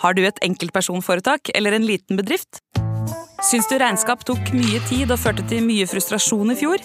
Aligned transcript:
Har 0.00 0.16
du 0.16 0.22
et 0.24 0.38
enkeltpersonforetak 0.44 1.50
eller 1.54 1.76
en 1.76 1.84
liten 1.84 2.16
bedrift? 2.16 2.62
Syns 3.44 3.68
du 3.68 3.76
regnskap 3.80 4.22
tok 4.28 4.50
mye 4.52 4.80
tid 4.88 5.12
og 5.12 5.20
førte 5.20 5.44
til 5.48 5.64
mye 5.64 5.86
frustrasjon 5.88 6.52
i 6.52 6.56
fjor? 6.56 6.80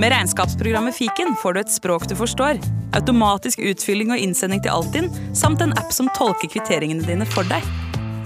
Med 0.00 0.12
regnskapsprogrammet 0.12 0.96
Fiken 0.96 1.34
får 1.40 1.56
du 1.56 1.60
et 1.62 1.72
språk 1.72 2.06
du 2.08 2.14
forstår, 2.18 2.60
automatisk 2.96 3.60
utfylling 3.64 4.12
og 4.12 4.20
innsending 4.20 4.62
til 4.64 4.72
Altinn, 4.72 5.08
samt 5.36 5.64
en 5.64 5.76
app 5.80 5.92
som 5.96 6.08
tolker 6.16 6.48
kvitteringene 6.52 7.04
dine 7.04 7.28
for 7.28 7.48
deg. 7.48 7.64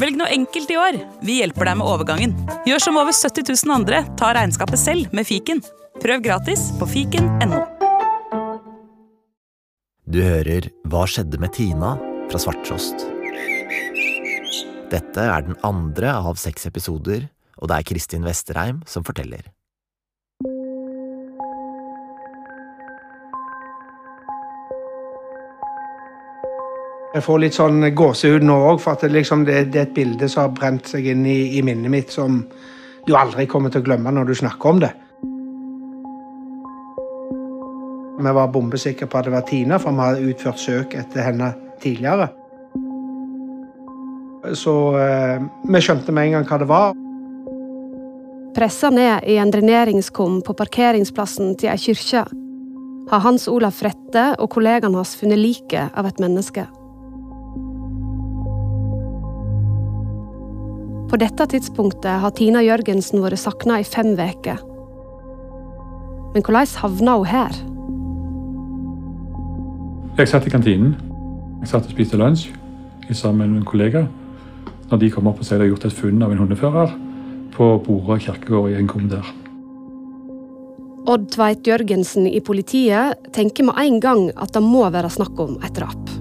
Velg 0.03 0.19
noe 0.19 0.31
enkelt 0.35 0.71
i 0.75 0.79
år. 0.81 0.99
Vi 1.23 1.39
hjelper 1.43 1.71
deg 1.71 1.79
med 1.79 1.91
overgangen. 1.91 2.35
Gjør 2.67 2.87
som 2.87 2.99
over 2.99 3.15
70 3.15 3.47
000 3.51 3.77
andre, 3.77 4.03
ta 4.19 4.33
regnskapet 4.35 4.81
selv 4.81 5.15
med 5.15 5.29
Fiken. 5.29 5.63
Prøv 6.03 6.23
gratis 6.25 6.71
på 6.81 6.91
fiken.no. 6.91 7.63
Du 10.11 10.19
hører 10.23 10.73
Hva 10.91 11.07
skjedde 11.07 11.39
med 11.39 11.55
Tina? 11.55 11.99
fra 12.33 12.39
Svarttrost. 12.39 13.12
Dette 14.93 15.23
er 15.25 15.47
den 15.47 15.57
andre 15.65 16.11
av 16.13 16.37
seks 16.37 16.67
episoder, 16.69 17.25
og 17.57 17.71
det 17.71 17.79
er 17.79 17.87
Kristin 17.89 18.27
Vesterheim 18.27 18.83
som 18.85 19.07
forteller. 19.07 19.47
Jeg 27.13 27.25
får 27.25 27.41
litt 27.41 27.57
sånn 27.57 27.87
gåsehud 27.97 28.45
nå 28.45 28.57
òg, 28.71 28.83
for 28.85 29.01
det, 29.01 29.11
liksom, 29.13 29.47
det, 29.49 29.71
det, 29.73 29.81
er 29.81 29.89
et 29.89 29.97
bilde 29.97 30.29
som 30.33 30.47
har 30.47 30.53
brent 30.57 30.93
seg 30.93 31.09
inn 31.13 31.25
i, 31.29 31.57
i, 31.57 31.65
minnet 31.65 31.93
mitt, 31.93 32.13
som 32.13 32.43
du 33.07 33.15
aldri 33.17 33.47
kommer 33.49 33.73
til 33.73 33.81
å 33.81 33.89
glemme 33.89 34.13
når 34.13 34.29
du 34.29 34.35
snakker 34.43 34.75
om 34.75 34.85
det. 34.85 34.93
Vi 38.23 38.37
var 38.37 38.53
bombesikre 38.53 39.09
på 39.09 39.19
at 39.19 39.29
det 39.29 39.35
var 39.35 39.49
Tina, 39.49 39.81
for 39.81 39.97
vi 39.97 40.05
hadde 40.05 40.33
utført 40.33 40.61
søk 40.61 40.97
etter 41.01 41.31
henne 41.31 41.53
tidligere. 41.81 42.29
Så 44.51 44.75
eh, 44.99 45.43
vi 45.71 45.81
skjønte 45.83 46.13
med 46.15 46.29
en 46.29 46.39
gang 46.39 46.47
hva 46.51 46.59
det 46.59 46.69
var. 46.71 46.95
Pressa 48.53 48.91
ned 48.93 49.25
i 49.31 49.39
en 49.41 49.51
dreneringskum 49.55 50.41
på 50.45 50.55
parkeringsplassen 50.59 51.55
til 51.61 51.71
ei 51.73 51.79
kirke 51.81 52.27
har 53.11 53.23
Hans 53.25 53.49
Olav 53.49 53.75
Frette 53.77 54.33
og 54.39 54.51
kollegaen 54.53 54.95
hans 54.97 55.15
funnet 55.19 55.41
liket 55.41 55.95
av 55.99 56.07
et 56.09 56.21
menneske. 56.23 56.67
På 61.13 61.19
dette 61.21 61.47
tidspunktet 61.55 62.23
har 62.23 62.33
Tina 62.37 62.63
Jørgensen 62.65 63.21
vært 63.21 63.41
savna 63.41 63.81
i 63.83 63.85
fem 63.85 64.15
uker. 64.17 64.63
Men 66.33 66.45
hvordan 66.47 66.77
havna 66.81 67.19
hun 67.21 67.29
her? 67.29 67.61
Jeg 70.17 70.29
satt 70.29 70.47
i 70.49 70.53
kantinen. 70.53 70.97
Jeg 71.61 71.69
satt 71.69 71.85
og 71.85 71.93
spiste 71.93 72.17
lunsj 72.17 72.49
sammen 73.13 73.51
med 73.51 73.61
en 73.61 73.69
kollega. 73.69 74.07
Når 74.93 75.01
de 75.01 75.09
kommer 75.09 75.33
opp 75.33 75.41
og 75.41 75.47
sier 75.49 75.57
de 75.57 75.65
har 75.65 75.71
gjort 75.73 75.87
et 75.89 75.95
funn 75.97 76.21
av 76.21 76.33
en 76.35 76.41
hundefører 76.43 76.91
på 77.55 77.69
Borå 77.87 78.19
kirkegård 78.21 78.75
i 78.75 78.77
en 78.77 78.91
kum 78.91 79.07
der. 79.09 79.25
Odd 81.09 81.31
Tveit 81.33 81.65
Jørgensen 81.67 82.29
i 82.29 82.43
politiet 82.45 83.25
tenker 83.33 83.67
med 83.71 83.81
en 83.81 83.97
gang 84.05 84.21
at 84.37 84.53
det 84.53 84.63
må 84.63 84.85
være 84.93 85.09
snakk 85.11 85.41
om 85.41 85.57
et 85.65 85.73
drap. 85.81 86.13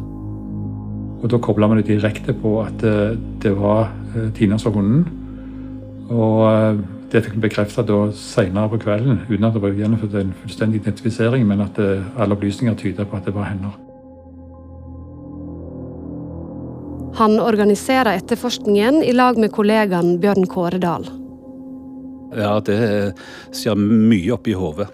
Og 1.19 1.27
Da 1.29 1.37
kobla 1.37 1.67
vi 1.67 1.81
det 1.81 1.89
direkte 1.91 2.33
på 2.33 2.55
at 2.63 2.87
eh, 2.87 3.19
det 3.43 3.51
var 3.59 3.91
eh, 4.15 4.31
Tina 4.39 4.57
som 4.57 4.73
hunden. 4.79 5.03
Og 6.07 6.47
eh, 6.47 6.81
det 7.11 7.25
fikk 7.25 7.35
vi 7.35 7.45
bekrefta 7.49 7.83
senere 8.15 8.71
på 8.71 8.79
kvelden, 8.87 9.25
uten 9.27 9.45
at 9.45 9.53
det 9.53 9.61
var 9.61 9.75
gjennomført 9.75 10.15
en 10.15 10.33
fullstendig 10.41 10.79
identifisering, 10.79 11.43
men 11.43 11.67
at 11.67 11.75
alle 11.75 12.37
opplysninger 12.37 12.79
tyda 12.79 13.03
på 13.03 13.19
at 13.19 13.27
det 13.27 13.35
var 13.35 13.51
henne. 13.51 13.75
Han 17.19 17.39
organiserer 17.39 18.13
etterforskningen 18.17 19.01
i 19.03 19.11
lag 19.13 19.37
med 19.37 19.51
kollegaen 19.51 20.15
Bjørn 20.21 20.47
Kåredal. 20.47 21.09
Ja, 22.37 22.55
det 22.63 22.77
skjer 23.51 23.75
mye 23.75 24.31
oppi 24.37 24.55
hodet. 24.55 24.87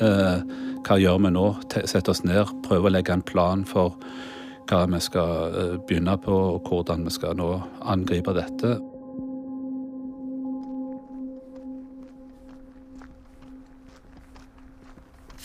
Hva 0.00 0.96
gjør 0.96 1.18
vi 1.20 1.32
nå? 1.34 1.46
Sette 1.84 2.14
oss 2.14 2.24
ned, 2.24 2.48
prøve 2.64 2.88
å 2.88 2.94
legge 2.94 3.12
en 3.12 3.24
plan 3.26 3.66
for 3.68 3.98
hva 4.70 4.84
vi 4.86 5.00
skal 5.02 5.58
eh, 5.58 5.74
begynne 5.86 6.16
på, 6.22 6.36
og 6.54 6.68
hvordan 6.70 7.04
vi 7.06 7.12
skal 7.14 7.36
nå 7.38 7.50
angripe 7.90 8.34
dette. 8.36 8.78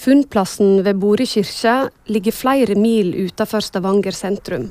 Funnplassen 0.05 0.83
ved 0.85 0.99
Bore 1.01 1.25
kirke 1.25 1.89
ligger 2.13 2.35
flere 2.35 2.75
mil 2.77 3.15
utenfor 3.25 3.65
Stavanger 3.65 4.13
sentrum. 4.13 4.69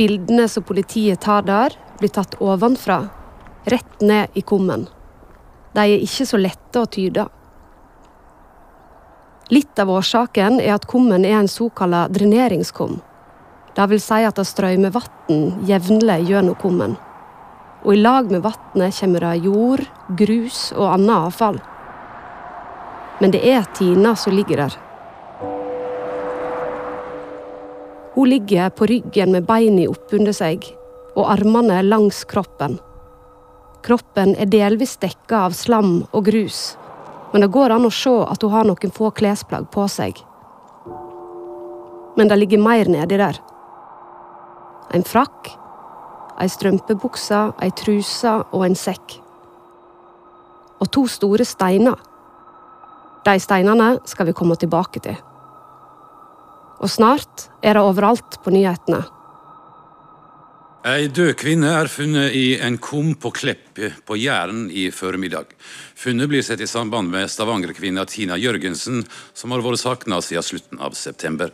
Bildene 0.00 0.46
som 0.48 0.64
politiet 0.64 1.20
tar 1.20 1.42
der, 1.44 1.74
blir 1.98 2.08
tatt 2.08 2.38
ovenfra, 2.40 3.02
rett 3.68 4.00
ned 4.00 4.32
i 4.32 4.40
kummen. 4.40 4.86
De 5.76 5.82
er 5.84 6.00
ikke 6.00 6.24
så 6.24 6.40
lette 6.40 6.80
å 6.80 6.88
tyde. 6.88 7.26
Litt 9.52 9.82
av 9.82 9.92
årsaken 9.92 10.56
er 10.62 10.72
at 10.78 10.88
kummen 10.88 11.26
er 11.28 11.36
en 11.42 11.52
såkalla 11.52 12.06
dreneringskum. 12.08 12.96
Det 13.76 13.88
vil 13.92 14.00
si 14.00 14.24
at 14.24 14.40
det 14.40 14.48
strømmer 14.48 14.96
vann 14.96 15.60
jevnlig 15.68 16.20
gjennom 16.30 16.56
kummen. 16.64 16.96
Og 17.84 17.92
i 17.92 18.00
lag 18.00 18.32
med 18.32 18.46
vannet 18.48 18.96
kommer 18.96 19.28
det 19.28 19.44
jord, 19.44 19.84
grus 20.16 20.70
og 20.78 20.94
annet 20.94 21.28
avfall. 21.28 21.60
Men 23.20 23.36
det 23.36 23.44
er 23.44 23.68
Tina 23.76 24.16
som 24.16 24.32
ligger 24.32 24.64
der. 24.64 24.84
Hun 28.20 28.28
ligger 28.28 28.68
på 28.76 28.84
ryggen 28.90 29.32
med 29.32 29.48
beina 29.48 29.86
oppunder 29.88 30.36
seg 30.36 30.66
og 31.16 31.24
armene 31.32 31.80
langs 31.86 32.20
kroppen. 32.28 32.76
Kroppen 33.80 34.36
er 34.36 34.50
delvis 34.52 34.98
dekka 35.00 35.46
av 35.46 35.56
slam 35.56 36.02
og 36.12 36.26
grus 36.28 36.74
men 37.32 37.40
det 37.44 37.52
går 37.54 37.70
an 37.70 37.86
å 37.86 37.92
se 37.94 38.12
at 38.26 38.42
hun 38.42 38.52
har 38.54 38.66
noen 38.66 38.94
få 38.94 39.10
klesplagg 39.14 39.70
på 39.70 39.86
seg. 39.90 40.18
Men 42.18 42.30
det 42.30 42.40
ligger 42.40 42.62
mer 42.62 42.90
nedi 42.90 43.18
der. 43.20 43.38
En 44.90 45.06
frakk, 45.06 45.52
ei 46.42 46.50
strømpebukse, 46.50 47.42
ei 47.62 47.70
truse 47.78 48.34
og 48.50 48.66
en 48.66 48.78
sekk. 48.78 49.20
Og 50.80 50.90
to 50.90 51.06
store 51.12 51.46
steiner. 51.46 51.98
De 53.24 53.36
steinene 53.38 53.92
skal 54.08 54.26
vi 54.26 54.34
komme 54.34 54.56
tilbake 54.58 55.02
til. 55.04 55.18
Og 56.80 56.88
snart 56.88 57.48
er 57.62 57.76
det 57.76 57.84
overalt 57.84 58.40
på 58.44 58.52
nyhetene. 58.54 59.02
Ei 60.88 61.10
død 61.12 61.34
kvinne 61.36 61.74
er 61.76 61.90
funnet 61.92 62.32
i 62.32 62.54
en 62.56 62.78
kum 62.80 63.12
på 63.20 63.28
Klepp 63.36 63.80
på 64.08 64.16
Jæren 64.16 64.70
i 64.72 64.86
formiddag. 64.88 65.50
Funnet 65.94 66.30
blir 66.32 66.40
sett 66.40 66.62
i 66.64 66.68
samband 66.70 67.12
med 67.12 67.28
Stavanger-kvinna 67.28 68.06
Tina 68.08 68.38
Jørgensen, 68.40 69.02
som 69.36 69.52
har 69.52 69.60
vært 69.60 69.82
savna 69.82 70.22
siden 70.24 70.46
slutten 70.46 70.80
av 70.80 70.96
september. 70.96 71.52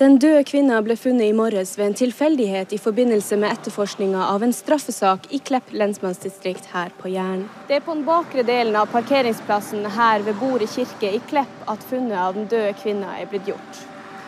Den 0.00 0.16
døde 0.20 0.42
kvinna 0.48 0.78
ble 0.84 0.96
funnet 0.96 1.28
i 1.28 1.34
morges 1.36 1.74
ved 1.76 1.86
en 1.90 1.96
tilfeldighet 1.96 2.72
i 2.72 2.78
forbindelse 2.80 3.36
med 3.40 3.52
etterforskninga 3.54 4.26
av 4.28 4.42
en 4.44 4.52
straffesak 4.52 5.28
i 5.32 5.40
Klepp 5.40 5.74
lensmannsdistrikt 5.76 6.70
her 6.72 6.92
på 6.96 7.12
Jæren. 7.12 7.44
Det 7.68 7.78
er 7.78 7.84
på 7.84 7.98
den 7.98 8.06
bakre 8.08 8.44
delen 8.48 8.76
av 8.80 8.88
parkeringsplassen 8.92 9.84
her 9.96 10.24
ved 10.24 10.40
Bordet 10.40 10.68
kirke 10.72 11.12
i 11.16 11.20
Klepp 11.28 11.68
at 11.68 11.84
funnet 11.92 12.16
av 12.16 12.36
den 12.36 12.48
døde 12.48 12.72
kvinna 12.80 13.12
er 13.20 13.28
blitt 13.28 13.52
gjort. 13.52 13.84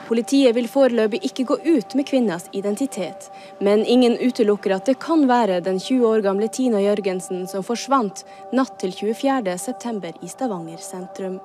Politiet 0.08 0.56
vil 0.56 0.69
foreløpig 0.72 1.20
ikke 1.28 1.44
gå 1.50 1.58
ut 1.64 1.94
med 1.98 2.06
kvinnas 2.08 2.46
identitet, 2.56 3.28
men 3.60 3.84
ingen 3.84 4.16
utelukker 4.16 4.72
at 4.78 4.88
det 4.88 4.96
kan 5.04 5.26
være 5.28 5.60
den 5.60 5.76
20 5.80 6.08
år 6.08 6.24
gamle 6.24 6.48
Tina 6.48 6.80
Jørgensen 6.80 7.44
som 7.50 7.66
forsvant 7.66 8.24
natt 8.56 8.78
til 8.80 8.96
24.9. 8.96 10.14
i 10.24 10.32
Stavanger 10.32 10.80
sentrum. 10.80 11.36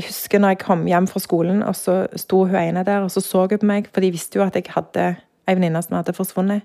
Jeg 0.00 0.06
husker 0.06 0.40
når 0.40 0.54
jeg 0.54 0.62
kom 0.62 0.86
hjem 0.88 1.06
fra 1.10 1.20
skolen, 1.20 1.60
og 1.66 1.74
så 1.76 2.06
sto 2.16 2.46
hun 2.48 2.56
ene 2.56 2.86
der 2.86 3.04
og 3.04 3.10
så 3.12 3.20
så 3.20 3.44
hun 3.44 3.60
på 3.60 3.68
meg, 3.68 3.90
for 3.92 4.00
de 4.00 4.14
visste 4.14 4.38
jo 4.38 4.46
at 4.46 4.56
jeg 4.56 4.70
hadde 4.72 5.10
ei 5.44 5.56
venninne 5.58 5.82
som 5.84 5.98
hadde 5.98 6.14
forsvunnet. 6.16 6.64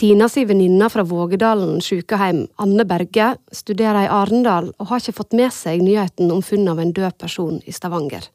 Tinas 0.00 0.38
venninne 0.38 0.86
fra 0.88 1.04
Vågedalen 1.04 1.82
sykehjem, 1.84 2.46
Anne 2.62 2.86
Berge, 2.88 3.34
studerer 3.52 4.06
i 4.06 4.08
Arendal 4.08 4.70
og 4.78 4.88
har 4.88 5.02
ikke 5.02 5.18
fått 5.18 5.36
med 5.36 5.52
seg 5.52 5.82
nyheten 5.84 6.30
om 6.32 6.40
funnet 6.40 6.72
av 6.72 6.80
en 6.80 6.94
død 6.96 7.18
person 7.20 7.58
i 7.68 7.74
Stavanger. 7.76 8.30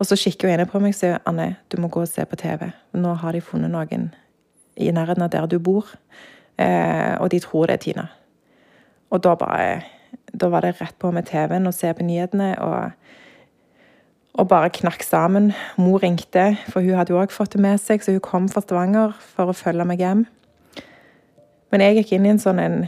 Og 0.00 0.08
så 0.08 0.16
kikker 0.16 0.48
hun 0.48 0.54
ene 0.54 0.68
på 0.70 0.80
meg 0.80 0.94
og 0.94 1.00
sier 1.02 1.20
Anne, 1.28 1.50
du 1.68 1.76
må 1.82 1.90
gå 1.92 2.00
og 2.00 2.08
se 2.08 2.24
på 2.24 2.38
TV. 2.40 2.70
Nå 2.96 3.12
har 3.20 3.36
de 3.36 3.44
funnet 3.44 3.74
noen 3.74 4.08
i 4.80 4.88
nærheten 4.88 5.26
av 5.26 5.34
der 5.34 5.50
du 5.52 5.58
bor, 5.60 5.90
eh, 6.56 7.12
og 7.20 7.28
de 7.34 7.42
tror 7.44 7.68
det 7.68 7.76
er 7.76 7.84
Tina. 7.84 8.06
Og 9.12 9.20
da 9.20 9.36
bare 9.36 9.68
da 10.40 10.50
var 10.52 10.66
det 10.66 10.76
rett 10.80 10.96
på 10.98 11.12
med 11.14 11.28
TV-en 11.30 11.70
og 11.70 11.76
se 11.76 11.92
på 11.94 12.06
nyhetene. 12.06 12.54
og 12.58 12.90
og 14.34 14.48
bare 14.50 14.70
knakk 14.74 15.02
sammen. 15.06 15.52
Mor 15.78 16.02
ringte, 16.02 16.56
for 16.66 16.82
hun 16.82 16.96
hadde 16.98 17.12
jo 17.14 17.20
òg 17.22 17.30
fått 17.30 17.54
det 17.54 17.60
med 17.62 17.78
seg, 17.78 18.02
så 18.02 18.16
hun 18.16 18.24
kom 18.24 18.48
fra 18.50 18.64
Stavanger 18.64 19.14
for 19.34 19.52
å 19.52 19.54
følge 19.54 19.86
meg 19.86 20.02
hjem. 20.02 20.24
Men 21.70 21.84
jeg 21.84 22.00
gikk 22.00 22.16
inn 22.16 22.26
i 22.26 22.32
en 22.32 22.42
sånn 22.42 22.58
en 22.58 22.80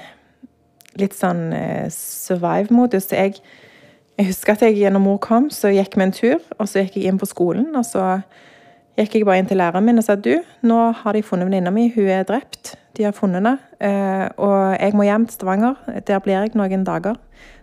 litt 0.98 1.14
sånn 1.14 1.52
eh, 1.54 1.86
survive-modus. 1.92 3.10
Jeg, 3.12 3.38
jeg, 4.16 4.26
husker 4.30 4.56
at 4.56 4.64
jeg 4.66 4.90
når 4.90 5.04
mor 5.04 5.20
kom, 5.22 5.50
så 5.54 5.70
gikk 5.70 5.94
vi 5.98 6.06
en 6.06 6.14
tur, 6.16 6.42
og 6.58 6.66
så 6.70 6.82
gikk 6.82 6.98
jeg 6.98 7.12
inn 7.12 7.20
på 7.20 7.28
skolen. 7.30 7.68
Og 7.78 7.86
så 7.86 8.06
gikk 8.96 9.18
jeg 9.18 9.28
bare 9.28 9.42
inn 9.42 9.48
til 9.50 9.60
læreren 9.60 9.84
min 9.84 10.00
og 10.00 10.06
sa 10.06 10.16
du, 10.16 10.34
nå 10.64 10.80
har 11.02 11.16
de 11.16 11.24
funnet 11.26 11.48
venninna 11.48 11.72
mi, 11.74 11.90
hun 11.94 12.08
er 12.08 12.24
drept. 12.28 12.76
De 12.96 13.04
har 13.04 13.12
funnet 13.12 13.42
henne. 13.42 13.58
Eh, 13.80 14.28
og 14.40 14.76
jeg 14.80 14.96
må 14.96 15.04
hjem 15.04 15.26
til 15.28 15.36
Stavanger. 15.36 15.74
Der 16.08 16.22
blir 16.24 16.38
jeg 16.38 16.54
noen 16.56 16.86
dager. 16.86 17.18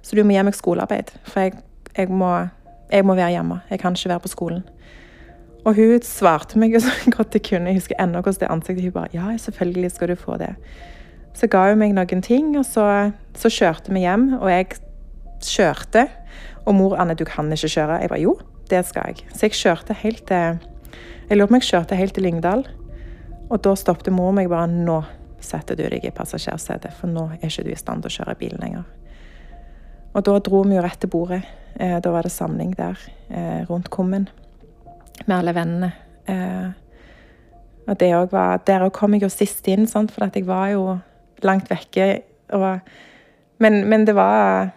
Så 0.06 0.14
du 0.16 0.22
må 0.22 0.36
gi 0.36 0.44
meg 0.46 0.54
skolearbeid. 0.54 1.10
For 1.26 1.48
jeg, 1.48 1.58
jeg 1.98 2.14
må 2.14 2.30
jeg 2.94 3.06
må 3.06 3.16
være 3.18 3.30
hjemme. 3.34 3.60
Jeg 3.70 3.80
kan 3.80 3.96
ikke 3.98 4.10
være 4.10 4.20
på 4.20 4.28
skolen. 4.28 4.64
Og 5.66 5.76
hun 5.76 6.02
svarte 6.04 6.60
meg 6.60 6.76
så 6.82 6.92
godt 7.12 7.34
jeg 7.34 7.46
kunne. 7.50 7.72
Jeg 7.72 7.82
husker 7.82 7.96
ennå 8.00 8.22
hvordan 8.22 8.40
det 8.40 8.52
ansiktet 8.52 8.84
Hun 8.84 8.92
bare 8.92 9.08
Ja, 9.14 9.38
selvfølgelig 9.38 9.92
skal 9.92 10.10
du 10.10 10.16
få 10.16 10.38
det. 10.38 10.56
Så 11.34 11.48
ga 11.48 11.70
hun 11.70 11.80
meg 11.80 11.96
noen 11.98 12.22
ting, 12.22 12.58
og 12.58 12.66
så, 12.66 13.12
så 13.34 13.50
kjørte 13.50 13.94
vi 13.94 14.04
hjem. 14.06 14.34
Og 14.34 14.52
jeg 14.52 14.68
kjørte. 15.42 16.08
Og 16.66 16.76
mor 16.76 16.96
Anne, 16.96 17.16
du 17.16 17.26
kan 17.26 17.52
ikke 17.52 17.68
kjøre. 17.68 18.02
Jeg 18.02 18.10
bare 18.10 18.22
jo, 18.22 18.38
det 18.70 18.86
skal 18.86 19.04
jeg. 19.08 19.26
Så 19.34 19.46
jeg 19.48 19.58
kjørte 19.58 19.94
helt 20.04 20.28
til 20.28 20.60
Jeg 21.30 21.38
lurer 21.38 21.50
på 21.50 21.56
om 21.56 21.60
jeg 21.60 21.70
kjørte 21.70 22.00
helt 22.00 22.16
til 22.18 22.28
Lyngdal. 22.28 22.66
Og 23.50 23.62
da 23.64 23.76
stoppet 23.78 24.14
mor 24.14 24.34
meg 24.36 24.50
bare 24.52 24.70
Nå 24.72 25.02
setter 25.44 25.76
du 25.76 25.84
deg 25.92 26.06
i 26.08 26.14
passasjersetet, 26.16 26.94
for 26.96 27.12
nå 27.12 27.26
er 27.34 27.50
ikke 27.50 27.66
du 27.66 27.74
i 27.74 27.80
stand 27.80 28.06
til 28.06 28.12
å 28.12 28.16
kjøre 28.16 28.38
bil 28.40 28.54
lenger. 28.62 28.86
Og 30.14 30.24
da 30.24 30.38
dro 30.46 30.62
vi 30.64 30.78
jo 30.78 30.84
rett 30.86 31.02
til 31.02 31.12
bordet. 31.12 31.42
Eh, 31.76 31.98
da 32.00 32.14
var 32.14 32.24
det 32.24 32.32
samling 32.32 32.76
der 32.78 33.00
eh, 33.30 33.66
rundt 33.68 33.90
kummen 33.92 34.30
med 35.26 35.36
alle 35.36 35.56
vennene. 35.58 35.90
Eh, 36.30 36.70
og 37.84 38.00
det 38.00 38.12
var 38.32 38.62
Der 38.64 38.86
òg 38.86 38.94
kom 38.96 39.14
jeg 39.14 39.26
jo 39.26 39.30
sist 39.30 39.68
inn, 39.68 39.88
sant? 39.88 40.12
for 40.12 40.30
jeg 40.30 40.46
var 40.48 40.70
jo 40.72 40.98
langt 41.44 41.70
vekke. 41.70 42.22
Og, 42.54 42.80
men, 43.60 43.84
men, 43.90 44.06
det 44.06 44.16
var 44.16 44.72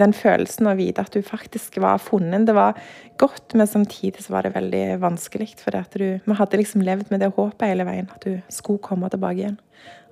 den 0.00 0.14
følelsen 0.16 0.68
å 0.70 0.76
vite 0.78 1.02
at 1.04 1.14
du 1.14 1.22
faktisk 1.24 1.78
var 1.82 2.00
funnet. 2.02 2.46
Det 2.48 2.54
var 2.56 2.78
godt, 3.20 3.54
men 3.58 3.68
samtidig 3.70 4.24
så 4.24 4.34
var 4.34 4.46
det 4.46 4.54
veldig 4.56 4.98
vanskelig. 5.02 5.52
For 5.60 5.78
vi 5.98 6.38
hadde 6.40 6.60
liksom 6.60 6.84
levd 6.86 7.12
med 7.12 7.24
det 7.24 7.32
håpet 7.36 7.72
hele 7.72 7.86
veien, 7.88 8.10
at 8.14 8.24
du 8.24 8.38
skulle 8.52 8.82
komme 8.84 9.10
tilbake 9.12 9.42
igjen. 9.42 9.58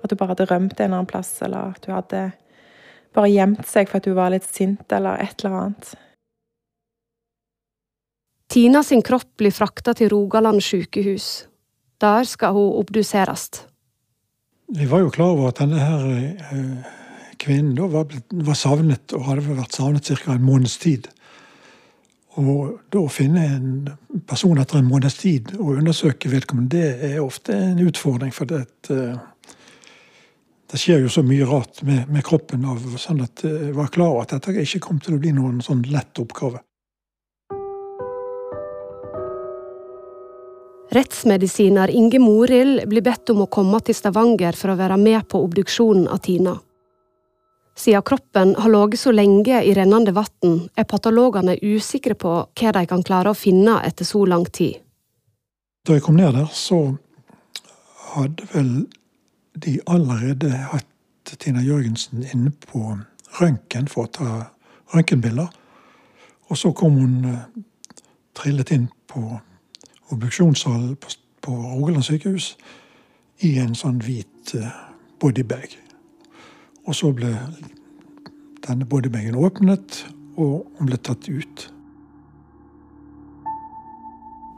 At 0.03 0.11
du 0.11 0.17
bare 0.19 0.35
hadde 0.35 0.49
rømt 0.49 0.77
en 0.77 0.85
eller 0.85 1.01
annen 1.01 1.09
plass, 1.09 1.31
eller 1.45 1.73
at 1.73 1.85
du 1.85 1.93
hadde 1.95 2.27
bare 3.17 3.31
gjemt 3.33 3.65
seg 3.67 3.89
for 3.89 3.99
at 3.99 4.07
du 4.07 4.13
var 4.17 4.33
litt 4.33 4.45
sint 4.45 4.93
eller 4.93 5.23
et 5.23 5.39
eller 5.41 5.61
annet. 5.61 5.93
Tina 8.47 8.83
sin 8.83 9.03
kropp 9.03 9.33
blir 9.39 9.51
frakta 9.51 9.93
til 9.97 10.11
Rogaland 10.13 10.63
sykehus. 10.63 11.47
Der 11.99 12.23
skal 12.29 12.55
hun 12.55 12.77
obduseres. 12.79 13.49
Vi 14.67 14.85
var 14.85 15.03
jo 15.03 15.11
klar 15.11 15.33
over 15.33 15.49
at 15.49 15.59
denne 15.59 15.79
her 15.79 16.05
eh, 16.11 16.87
kvinnen 17.39 17.75
da 17.77 17.87
var, 17.91 18.09
var, 18.31 18.57
savnet, 18.57 19.13
og 19.15 19.27
hadde 19.29 19.45
vært 19.47 19.77
savnet 19.77 20.09
ca. 20.09 20.33
en 20.33 20.45
måneds 20.45 20.77
tid. 20.81 21.07
Og 22.37 22.77
da 22.93 23.01
å 23.01 23.09
finne 23.09 23.45
en 23.55 24.21
person 24.29 24.59
etter 24.61 24.79
en 24.79 24.89
måneds 24.89 25.17
tid 25.23 25.55
og 25.57 25.79
undersøke 25.79 26.29
vedkommende, 26.29 26.77
det 26.77 27.13
er 27.13 27.23
ofte 27.23 27.55
en 27.55 27.81
utfordring. 27.81 28.33
For 28.35 28.49
det, 28.49 28.61
uh, 28.91 29.17
det 30.69 30.81
skjer 30.81 31.01
jo 31.05 31.09
så 31.09 31.23
mye 31.25 31.47
rart 31.49 31.81
med, 31.87 32.05
med 32.13 32.25
kroppen, 32.27 32.67
av, 32.69 32.83
sånn 33.01 33.23
at 33.25 33.45
jeg 33.47 33.73
var 33.77 33.89
klar 33.93 34.13
over 34.13 34.27
at 34.27 34.37
dette 34.37 34.67
ikke 34.67 34.83
kom 34.85 35.01
til 35.01 35.17
å 35.17 35.21
bli 35.23 35.33
noen 35.33 35.63
sånn 35.65 35.85
lett 35.89 36.21
oppgave. 36.21 36.61
Rettsmedisiner 40.89 41.91
Inge 41.91 42.19
Morild 42.19 42.85
blir 42.87 43.03
bedt 43.03 43.33
om 43.33 43.43
å 43.43 43.49
komme 43.51 43.81
til 43.83 43.97
Stavanger 43.97 44.55
for 44.55 44.71
å 44.71 44.77
være 44.79 44.95
med 45.01 45.27
på 45.27 45.41
obduksjonen 45.43 46.07
av 46.07 46.21
Tina. 46.23 46.55
Siden 47.77 48.01
kroppen 48.01 48.55
har 48.55 48.69
ligget 48.69 48.99
så 48.99 49.11
lenge 49.11 49.63
i 49.63 49.73
rennende 49.73 50.11
vann, 50.11 50.69
er 50.75 50.83
patologene 50.89 51.59
usikre 51.61 52.15
på 52.17 52.31
hva 52.49 52.71
de 52.73 52.85
kan 52.89 53.03
klare 53.05 53.29
å 53.29 53.37
finne 53.37 53.77
etter 53.85 54.05
så 54.05 54.23
lang 54.25 54.47
tid. 54.49 54.79
Da 55.85 55.93
jeg 55.93 56.03
kom 56.07 56.17
ned 56.17 56.33
der, 56.33 56.49
så 56.51 56.97
hadde 58.15 58.47
vel 58.53 58.71
de 59.53 59.77
allerede 59.85 60.49
hatt 60.73 61.37
Tina 61.37 61.61
Jørgensen 61.61 62.25
inne 62.25 62.51
på 62.65 62.97
røntgen 63.37 63.87
for 63.91 64.07
å 64.07 64.13
ta 64.17 64.33
røntgenbilder. 64.95 65.47
Og 66.49 66.57
så 66.57 66.71
kom 66.73 66.97
hun 66.97 67.25
uh, 67.29 67.45
trillet 68.37 68.71
inn 68.73 68.87
på 69.11 69.23
obduksjonssalen 70.09 70.95
på, 70.97 71.15
Rogaland 71.47 72.03
sykehus 72.03 72.57
i 73.47 73.53
en 73.61 73.75
sånn 73.77 74.01
hvit 74.03 74.55
uh, 74.57 74.71
bodybag. 75.21 75.77
Og 76.87 76.95
så 76.95 77.11
ble 77.11 77.33
denne 78.67 78.87
bodybagen 78.87 79.35
åpnet, 79.35 80.05
og 80.37 80.67
hun 80.77 80.89
ble 80.89 80.99
tatt 81.03 81.27
ut. 81.29 81.65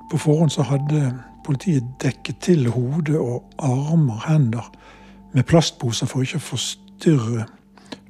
På 0.10 0.18
forhånd 0.18 0.54
så 0.54 0.66
hadde 0.66 1.12
politiet 1.46 1.86
dekket 2.02 2.42
til 2.46 2.70
hode 2.74 3.18
og 3.20 3.50
armer, 3.58 4.22
hender 4.28 4.70
med 5.34 5.46
plastposer 5.50 6.10
for 6.10 6.26
ikke 6.26 6.42
å 6.42 6.48
forstyrre 6.52 7.46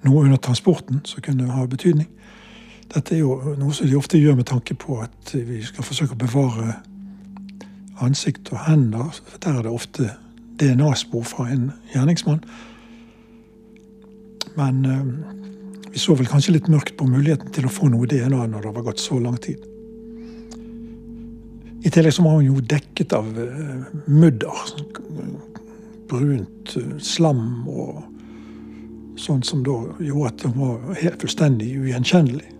noe 0.08 0.24
under 0.24 0.40
transporten 0.40 1.02
som 1.08 1.24
kunne 1.24 1.52
ha 1.52 1.66
betydning. 1.68 2.08
Dette 2.90 3.16
er 3.16 3.22
jo 3.22 3.56
noe 3.60 3.76
som 3.76 3.88
de 3.88 3.98
ofte 4.00 4.20
gjør 4.20 4.40
med 4.40 4.48
tanke 4.50 4.76
på 4.80 5.02
at 5.04 5.34
vi 5.36 5.62
skal 5.64 5.86
forsøke 5.86 6.16
å 6.16 6.24
bevare 6.24 6.80
ansikt 8.02 8.50
og 8.56 8.64
hender. 8.66 9.12
Der 9.44 9.60
er 9.60 9.68
det 9.68 9.72
ofte 9.76 10.10
DNA-spor 10.60 11.28
fra 11.28 11.50
en 11.52 11.70
gjerningsmann. 11.94 12.42
Men 14.60 14.86
øh, 14.86 15.92
vi 15.94 16.02
så 16.02 16.16
vel 16.20 16.30
kanskje 16.30 16.58
litt 16.58 16.70
mørkt 16.72 16.98
på 17.00 17.08
muligheten 17.08 17.52
til 17.56 17.68
å 17.68 17.74
få 17.74 17.90
noe 17.92 18.10
DNA 18.10 18.46
når 18.52 18.68
det 18.68 18.76
var 18.76 18.88
gått 18.92 19.02
så 19.02 19.20
lang 19.24 19.40
tid. 19.42 19.64
I 21.80 21.92
tillegg 21.96 22.12
så 22.12 22.26
var 22.26 22.36
hun 22.36 22.50
jo 22.50 22.60
dekket 22.60 23.16
av 23.16 23.28
øh, 23.40 23.88
mudder 24.12 24.64
brunt 26.10 26.76
eh, 26.76 26.96
slam 27.00 27.68
og 27.70 28.04
sånt 29.20 29.48
som 29.48 29.64
da 29.64 29.76
gjorde 30.04 30.32
at 30.34 30.48
hun 30.48 30.56
var 30.60 30.96
helt 31.02 31.22
fullstendig 31.24 31.74
ugjenkjennelig. 31.80 32.56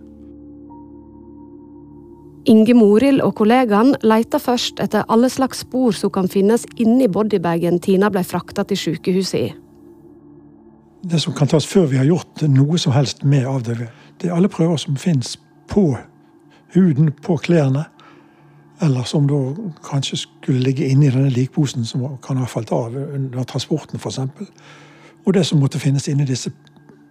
Inge 2.48 2.74
Morild 2.74 3.20
og 3.20 3.34
kollegaen 3.36 3.92
leita 4.00 4.40
først 4.40 4.80
etter 4.80 5.04
alle 5.12 5.28
slags 5.32 5.60
spor 5.66 5.92
som 5.96 6.12
kan 6.12 6.28
finnes 6.28 6.64
inni 6.80 7.08
bodybagen 7.12 7.78
Tina 7.84 8.08
ble 8.12 8.24
frakta 8.24 8.64
til 8.64 8.80
sykehuset 8.80 9.40
i. 9.40 9.50
Det 11.02 11.20
som 11.20 11.32
kan 11.32 11.48
tas 11.48 11.66
før 11.66 11.86
vi 11.86 11.96
har 11.96 12.04
gjort 12.04 12.42
noe 12.48 12.78
som 12.78 12.92
helst 12.92 13.24
med 13.24 13.46
avdøde, 13.48 13.88
det 14.20 14.28
er 14.28 14.36
alle 14.36 14.48
prøver 14.52 14.76
som 14.76 14.96
finnes 15.00 15.38
på 15.68 15.94
huden, 16.74 17.12
på 17.22 17.36
klærne, 17.36 17.84
eller 18.82 19.04
som 19.04 19.28
da 19.28 19.38
kanskje 19.84 20.16
skulle 20.16 20.60
ligge 20.64 20.88
inni 20.88 21.10
denne 21.10 21.32
likposen 21.32 21.84
som 21.84 22.04
kan 22.24 22.36
ha 22.40 22.46
falt 22.48 22.72
av 22.72 22.96
under 22.96 23.44
transporten, 23.44 24.00
f.eks. 24.00 24.20
Og 25.24 25.34
det 25.34 25.46
som 25.46 25.60
måtte 25.60 25.80
finnes 25.80 26.08
inni 26.08 26.24
disse 26.28 26.52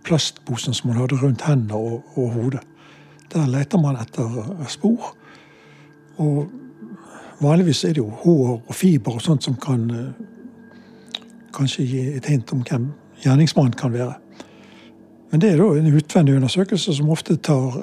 plastposene 0.05 0.73
som 0.73 0.89
man 0.89 1.01
hadde 1.01 1.19
rundt 1.21 1.45
hendene 1.45 1.77
og, 1.77 2.05
og 2.17 2.31
hodet. 2.33 2.63
Der 3.33 3.49
leter 3.49 3.81
man 3.81 3.99
etter 4.01 4.65
spor. 4.69 5.11
Og 6.17 6.49
vanligvis 7.41 7.83
er 7.83 7.93
det 7.93 8.01
jo 8.01 8.09
hår 8.09 8.55
og 8.57 8.75
fiber 8.75 9.19
og 9.19 9.21
sånt 9.21 9.45
som 9.45 9.57
kan 9.61 9.85
eh, 9.93 11.21
kanskje 11.53 11.85
gi 11.85 12.01
et 12.17 12.25
hint 12.25 12.51
om 12.53 12.63
hvem 12.65 12.89
gjerningsmannen 13.23 13.77
kan 13.79 13.93
være. 13.93 14.15
Men 15.31 15.41
det 15.41 15.53
er 15.53 15.61
da 15.61 15.69
en 15.77 15.93
utvendig 15.93 16.35
undersøkelse 16.39 16.95
som 16.97 17.09
ofte 17.13 17.37
tar 17.37 17.75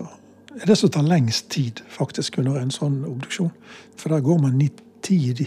er 0.57 0.71
det 0.71 0.79
som 0.81 0.91
tar 0.91 1.05
lengst 1.05 1.51
tid 1.53 1.83
faktisk 1.93 2.39
under 2.41 2.57
en 2.61 2.73
sånn 2.73 3.03
obduksjon. 3.05 3.53
For 4.01 4.13
der 4.13 4.25
går 4.25 4.41
man 4.41 4.57
nitid 4.57 5.47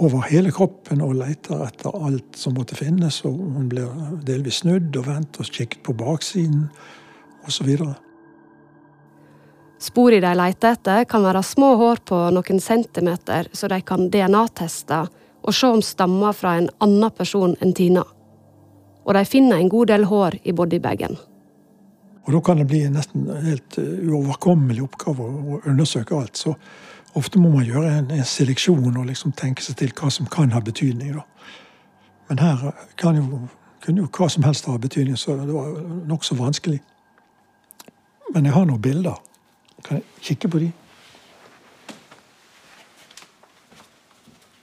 over 0.00 0.24
hele 0.26 0.52
kroppen 0.54 1.02
og 1.04 1.16
leter 1.18 1.62
etter 1.66 1.94
alt 1.94 2.38
som 2.38 2.56
måtte 2.58 2.78
finnes. 2.78 3.20
og 3.24 3.38
Hun 3.38 3.68
blir 3.70 3.90
delvis 4.26 4.62
snudd 4.64 4.96
og 4.98 5.06
vendt 5.06 5.40
og 5.40 5.50
kikket 5.50 5.82
på 5.86 5.94
baksiden 5.94 6.68
osv. 7.46 7.70
Sporene 9.80 10.26
de 10.26 10.36
leter 10.36 10.74
etter, 10.74 11.06
kan 11.08 11.24
være 11.24 11.42
små 11.46 11.72
hår 11.80 12.02
på 12.04 12.16
noen 12.34 12.60
centimeter, 12.60 13.48
så 13.52 13.70
de 13.70 13.80
kan 13.80 14.10
DNA-teste 14.12 15.06
og 15.40 15.56
se 15.56 15.70
om 15.72 15.80
stammer 15.80 16.34
fra 16.36 16.58
en 16.58 16.68
annen 16.84 17.14
person 17.16 17.54
enn 17.62 17.72
Tina. 17.72 18.04
Og 19.04 19.14
de 19.16 19.24
finner 19.24 19.56
en 19.56 19.68
god 19.72 19.90
del 19.90 20.06
hår 20.10 20.38
i 20.44 20.52
bodybagen. 20.52 21.16
Og 22.24 22.32
Da 22.32 22.40
kan 22.40 22.58
det 22.60 22.66
bli 22.68 22.82
en 22.84 22.92
nesten 22.94 23.26
helt 23.42 23.78
eh, 23.78 24.08
uoverkommelig 24.08 24.82
oppgave 24.84 25.24
å 25.24 25.60
undersøke 25.64 26.14
alt. 26.16 26.36
Så 26.36 26.54
ofte 27.18 27.40
må 27.40 27.48
man 27.50 27.64
gjøre 27.66 27.90
en, 27.98 28.10
en 28.10 28.24
seleksjon 28.24 28.96
og 28.96 29.08
liksom 29.08 29.32
tenke 29.32 29.64
seg 29.64 29.78
til 29.80 29.94
hva 29.96 30.10
som 30.12 30.28
kan 30.30 30.52
ha 30.52 30.60
betydning. 30.60 31.16
Da. 31.16 31.24
Men 32.28 32.44
her 32.44 32.68
kan 33.00 33.16
jo 33.16 33.46
kunne 33.80 34.04
jo 34.04 34.10
hva 34.12 34.28
som 34.28 34.44
helst 34.44 34.68
ha 34.68 34.76
betydning, 34.78 35.16
så 35.16 35.36
det 35.40 35.54
var 35.54 35.72
nokså 36.08 36.36
vanskelig. 36.36 36.80
Men 38.34 38.46
jeg 38.46 38.54
har 38.54 38.66
noen 38.68 38.82
bilder. 38.82 39.16
Kan 39.84 40.00
jeg 40.00 40.26
kikke 40.28 40.50
på 40.52 40.60
de? 40.62 40.68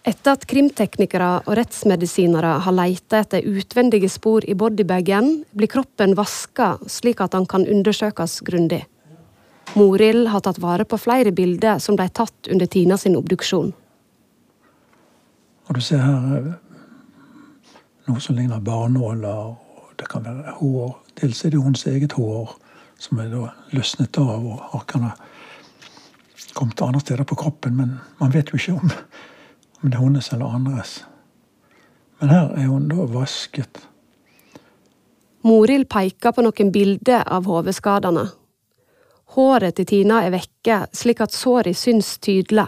Etter 0.08 0.38
at 0.38 0.46
krimteknikere 0.48 1.30
og 1.44 1.58
rettsmedisinere 1.60 2.54
har 2.64 2.76
leita 2.76 3.20
etter 3.26 3.44
utvendige 3.44 4.08
spor 4.08 4.46
i 4.48 4.56
bodybagen, 4.56 5.42
blir 5.52 5.68
kroppen 5.68 6.16
vaska 6.16 6.78
slik 6.88 7.20
at 7.26 7.36
han 7.36 7.48
kan 7.50 7.68
undersøkes 7.68 8.40
grundig. 8.48 8.86
Morild 9.76 10.30
har 10.32 10.46
tatt 10.46 10.62
vare 10.64 10.88
på 10.88 10.96
flere 11.02 11.36
bilder 11.36 11.84
som 11.84 12.00
ble 12.00 12.08
tatt 12.08 12.48
under 12.48 12.72
Tina 12.72 12.96
sin 12.96 13.20
obduksjon. 13.20 13.74
Og 15.68 15.76
du 15.76 15.84
ser 15.84 16.00
her 16.00 16.40
eh, 16.40 16.50
noe 18.08 18.24
som 18.24 18.40
ligner 18.40 18.64
barnåler, 18.64 19.56
det 20.00 20.08
kan 20.08 20.24
være 20.24 20.56
hår. 20.62 20.94
Dels 21.20 21.44
er 21.44 21.52
det 21.52 21.60
hennes 21.60 21.88
eget 21.92 22.16
hår 22.16 22.56
som 22.96 23.20
er 23.20 23.34
løsnet 23.76 24.24
av 24.24 24.40
og 24.40 24.62
har 24.72 24.88
kommet 24.88 26.82
andre 26.82 27.04
steder 27.04 27.28
på 27.28 27.44
kroppen. 27.44 27.76
Men 27.76 27.98
man 28.22 28.32
vet 28.32 28.54
jo 28.54 28.62
ikke 28.62 28.80
om, 28.80 28.94
om 29.82 29.90
det 29.90 29.98
er 29.98 30.04
hennes 30.04 30.32
eller 30.34 30.56
andres. 30.56 31.06
Men 32.20 32.30
her 32.30 32.50
er 32.58 32.68
hun 32.68 32.90
da 32.90 33.06
vasket. 33.14 33.80
Morild 35.46 35.86
peker 35.90 36.34
på 36.34 36.44
noen 36.44 36.72
bilder 36.74 37.24
av 37.24 37.46
hodeskadene. 37.48 38.26
Håret 39.38 39.78
til 39.78 39.86
Tina 39.86 40.24
er 40.26 40.34
vekke, 40.34 40.88
slik 40.96 41.22
at 41.22 41.36
såret 41.36 41.78
syns 41.78 42.18
tydelig. 42.24 42.66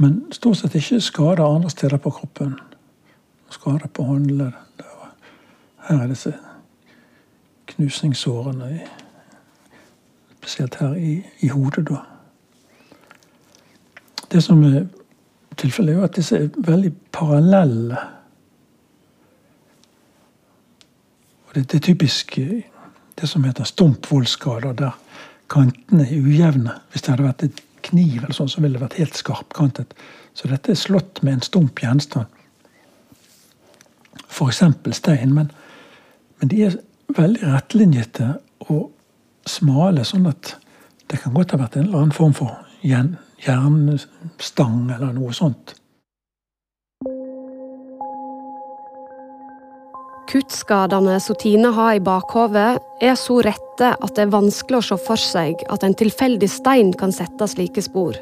Men 0.00 0.22
stort 0.32 0.62
sett 0.62 0.74
ikke 0.78 1.00
skader 1.04 1.44
andre 1.44 1.70
steder 1.70 2.00
på 2.00 2.10
kroppen. 2.10 2.56
Skader 3.52 3.90
på 3.92 4.06
håndledd. 4.08 4.56
Her 5.82 6.04
er 6.04 6.08
disse 6.08 6.32
knusningssårene, 7.66 8.80
spesielt 10.38 10.78
her 10.80 10.94
i, 10.94 11.16
i 11.40 11.48
hodet, 11.50 11.88
da. 11.90 12.00
Det 14.32 14.42
som 14.42 14.62
er 14.64 14.86
tilfellet, 15.60 15.94
er 15.94 16.00
jo 16.00 16.08
at 16.08 16.16
disse 16.16 16.38
er 16.38 16.50
veldig 16.56 16.92
parallelle. 17.12 17.98
Og 21.48 21.54
det, 21.54 21.74
er 21.74 21.84
typisk 21.84 22.38
eh, 22.38 22.62
det 23.20 23.28
som 23.28 23.44
heter 23.44 23.68
stumpvollskader, 23.68 24.72
der 24.72 24.96
kantene 25.52 26.06
er 26.06 26.22
ujevne. 26.24 26.78
Hvis 26.90 27.04
det 27.04 27.12
hadde 27.12 27.28
vært 27.28 27.44
et 27.48 27.62
kniv, 27.82 28.22
eller 28.22 28.36
sånn, 28.36 28.48
så 28.48 28.62
ville 28.62 28.78
det 28.78 28.84
vært 28.86 29.00
helt 29.00 29.18
skarpkantet. 29.18 29.92
Så 30.38 30.48
dette 30.48 30.72
er 30.72 30.80
slått 30.80 31.20
med 31.22 31.38
en 31.38 31.44
stump 31.44 31.82
gjenstand. 31.82 32.30
F.eks. 34.32 34.62
stein. 34.96 35.34
Men, 35.34 35.50
men, 36.40 36.48
de 36.48 36.64
er 36.66 36.78
veldig 37.12 37.52
rettlinjete 37.52 38.30
og 38.70 38.88
smale, 39.48 40.06
sånn 40.08 40.30
at 40.30 40.54
det 41.12 41.20
kan 41.20 41.34
godt 41.36 41.52
ha 41.52 41.60
vært 41.60 41.76
en 41.76 41.88
eller 41.88 42.06
annen 42.06 42.16
form 42.16 42.32
for 42.36 42.56
jernstang 43.46 44.90
eller 44.90 45.14
noe 45.16 45.32
sånt. 45.34 45.76
Kuttskadene 50.32 51.18
som 51.20 51.36
har 51.76 51.94
i 51.94 52.00
bakhovet, 52.00 52.78
er 53.02 53.14
så 53.20 53.42
rette 53.44 53.90
at 53.92 54.14
det 54.16 54.22
er 54.22 54.32
vanskelig 54.32 54.78
å 54.78 54.86
se 54.86 54.96
for 54.96 55.20
seg 55.20 55.60
at 55.68 55.82
en 55.84 55.94
tilfeldig 55.94 56.48
stein 56.48 56.92
kan 56.96 57.12
sette 57.12 57.48
slike 57.50 57.82
spor. 57.84 58.16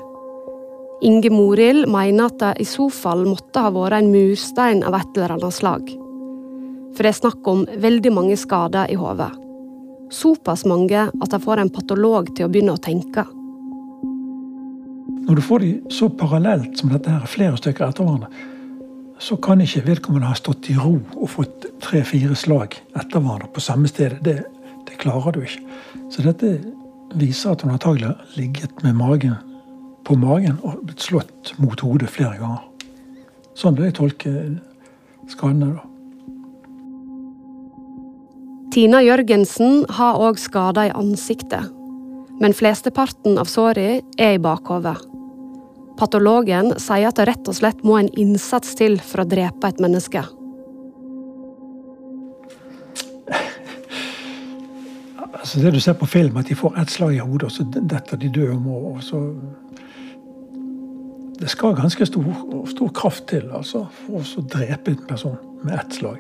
Inge 1.03 1.31
Morild 1.31 1.87
mener 1.89 2.27
at 2.27 2.39
det 2.41 2.53
i 2.61 2.67
så 2.67 2.89
fall 2.91 3.23
måtte 3.29 3.63
ha 3.63 3.71
vært 3.71 4.01
en 4.01 4.11
murstein 4.11 4.83
av 4.83 4.99
et 4.99 5.17
eller 5.17 5.37
annet 5.37 5.55
slag. 5.55 5.87
For 6.97 7.07
det 7.07 7.13
er 7.13 7.21
snakk 7.21 7.47
om 7.47 7.63
veldig 7.79 8.13
mange 8.13 8.37
skader 8.37 8.91
i 8.91 8.99
hodet. 8.99 9.31
Såpass 10.11 10.67
mange 10.67 11.07
at 11.07 11.31
de 11.31 11.39
får 11.39 11.63
en 11.63 11.71
patolog 11.71 12.35
til 12.35 12.49
å 12.49 12.51
begynne 12.51 12.75
å 12.75 12.83
tenke. 12.83 13.25
Når 15.31 15.37
du 15.37 15.43
får 15.47 15.59
de 15.63 15.75
så 15.95 16.09
parallelt 16.11 16.81
som 16.81 16.91
dette 16.91 17.07
her, 17.07 17.27
flere 17.31 17.55
stykker 17.55 17.85
etter 17.87 18.03
hverandre, 18.03 18.27
så 19.23 19.37
kan 19.39 19.61
ikke 19.63 19.85
vedkommende 19.87 20.27
ha 20.27 20.35
stått 20.35 20.67
i 20.73 20.75
ro 20.75 20.97
og 21.15 21.29
fått 21.31 21.69
tre-fire 21.85 22.35
slag 22.35 22.73
etter 22.99 23.21
hverandre 23.23 23.47
på 23.55 23.63
samme 23.63 23.87
sted. 23.87 24.17
Det, 24.27 24.41
det, 24.89 24.97
klarer 24.99 25.37
du 25.37 25.45
ikke. 25.45 25.63
Så 26.11 26.25
dette 26.27 26.51
viser 27.15 27.53
at 27.53 27.63
hun 27.63 27.71
antagelig 27.71 28.09
har 28.09 28.33
ligget 28.35 28.83
med 28.83 28.99
magen 28.99 29.37
på 30.03 30.17
magen 30.19 30.59
og 30.67 30.81
blitt 30.89 31.07
slått 31.07 31.53
mot 31.63 31.79
hodet 31.79 32.11
flere 32.11 32.35
ganger. 32.41 32.67
Sånn 33.55 33.79
vil 33.79 33.87
jeg 33.87 33.99
tolke 34.01 34.35
skadene, 35.31 35.77
da. 35.77 35.87
Tina 38.75 38.99
Jørgensen 39.07 39.87
har 39.95 40.19
òg 40.19 40.43
skader 40.43 40.91
i 40.91 40.99
ansiktet, 41.05 41.71
men 42.43 42.51
flesteparten 42.51 43.39
av 43.39 43.47
sårene 43.47 44.03
er 44.19 44.35
i 44.35 44.43
bakhodet. 44.43 44.99
Patologen 46.01 46.73
sier 46.81 47.11
at 47.11 47.19
det 47.19 47.27
rett 47.29 47.49
og 47.51 47.57
slett 47.59 47.83
må 47.85 47.99
en 48.01 48.09
innsats 48.17 48.73
til 48.79 48.97
for 49.05 49.21
å 49.21 49.29
drepe 49.29 49.69
et 49.69 49.83
menneske. 49.85 50.23
Altså 55.41 55.61
det 55.61 55.75
du 55.75 55.81
ser 55.81 55.99
på 56.01 56.09
film, 56.09 56.39
at 56.41 56.49
de 56.49 56.57
får 56.57 56.79
ett 56.81 56.93
slag 56.93 57.15
i 57.17 57.21
hodet, 57.21 57.51
og 57.51 57.53
så 57.53 57.67
detter 57.69 58.17
de 58.21 58.33
døde 58.33 58.57
om. 58.57 58.67
Og 58.95 59.03
så 59.05 59.21
Det 61.41 61.49
skal 61.49 61.73
ganske 61.73 62.07
stor, 62.07 62.25
stor 62.69 62.89
kraft 62.93 63.27
til 63.29 63.47
altså, 63.57 63.87
for 64.05 64.21
å 64.21 64.43
drepe 64.45 64.91
en 64.91 65.07
person 65.09 65.39
med 65.65 65.75
ett 65.75 65.95
slag. 65.97 66.19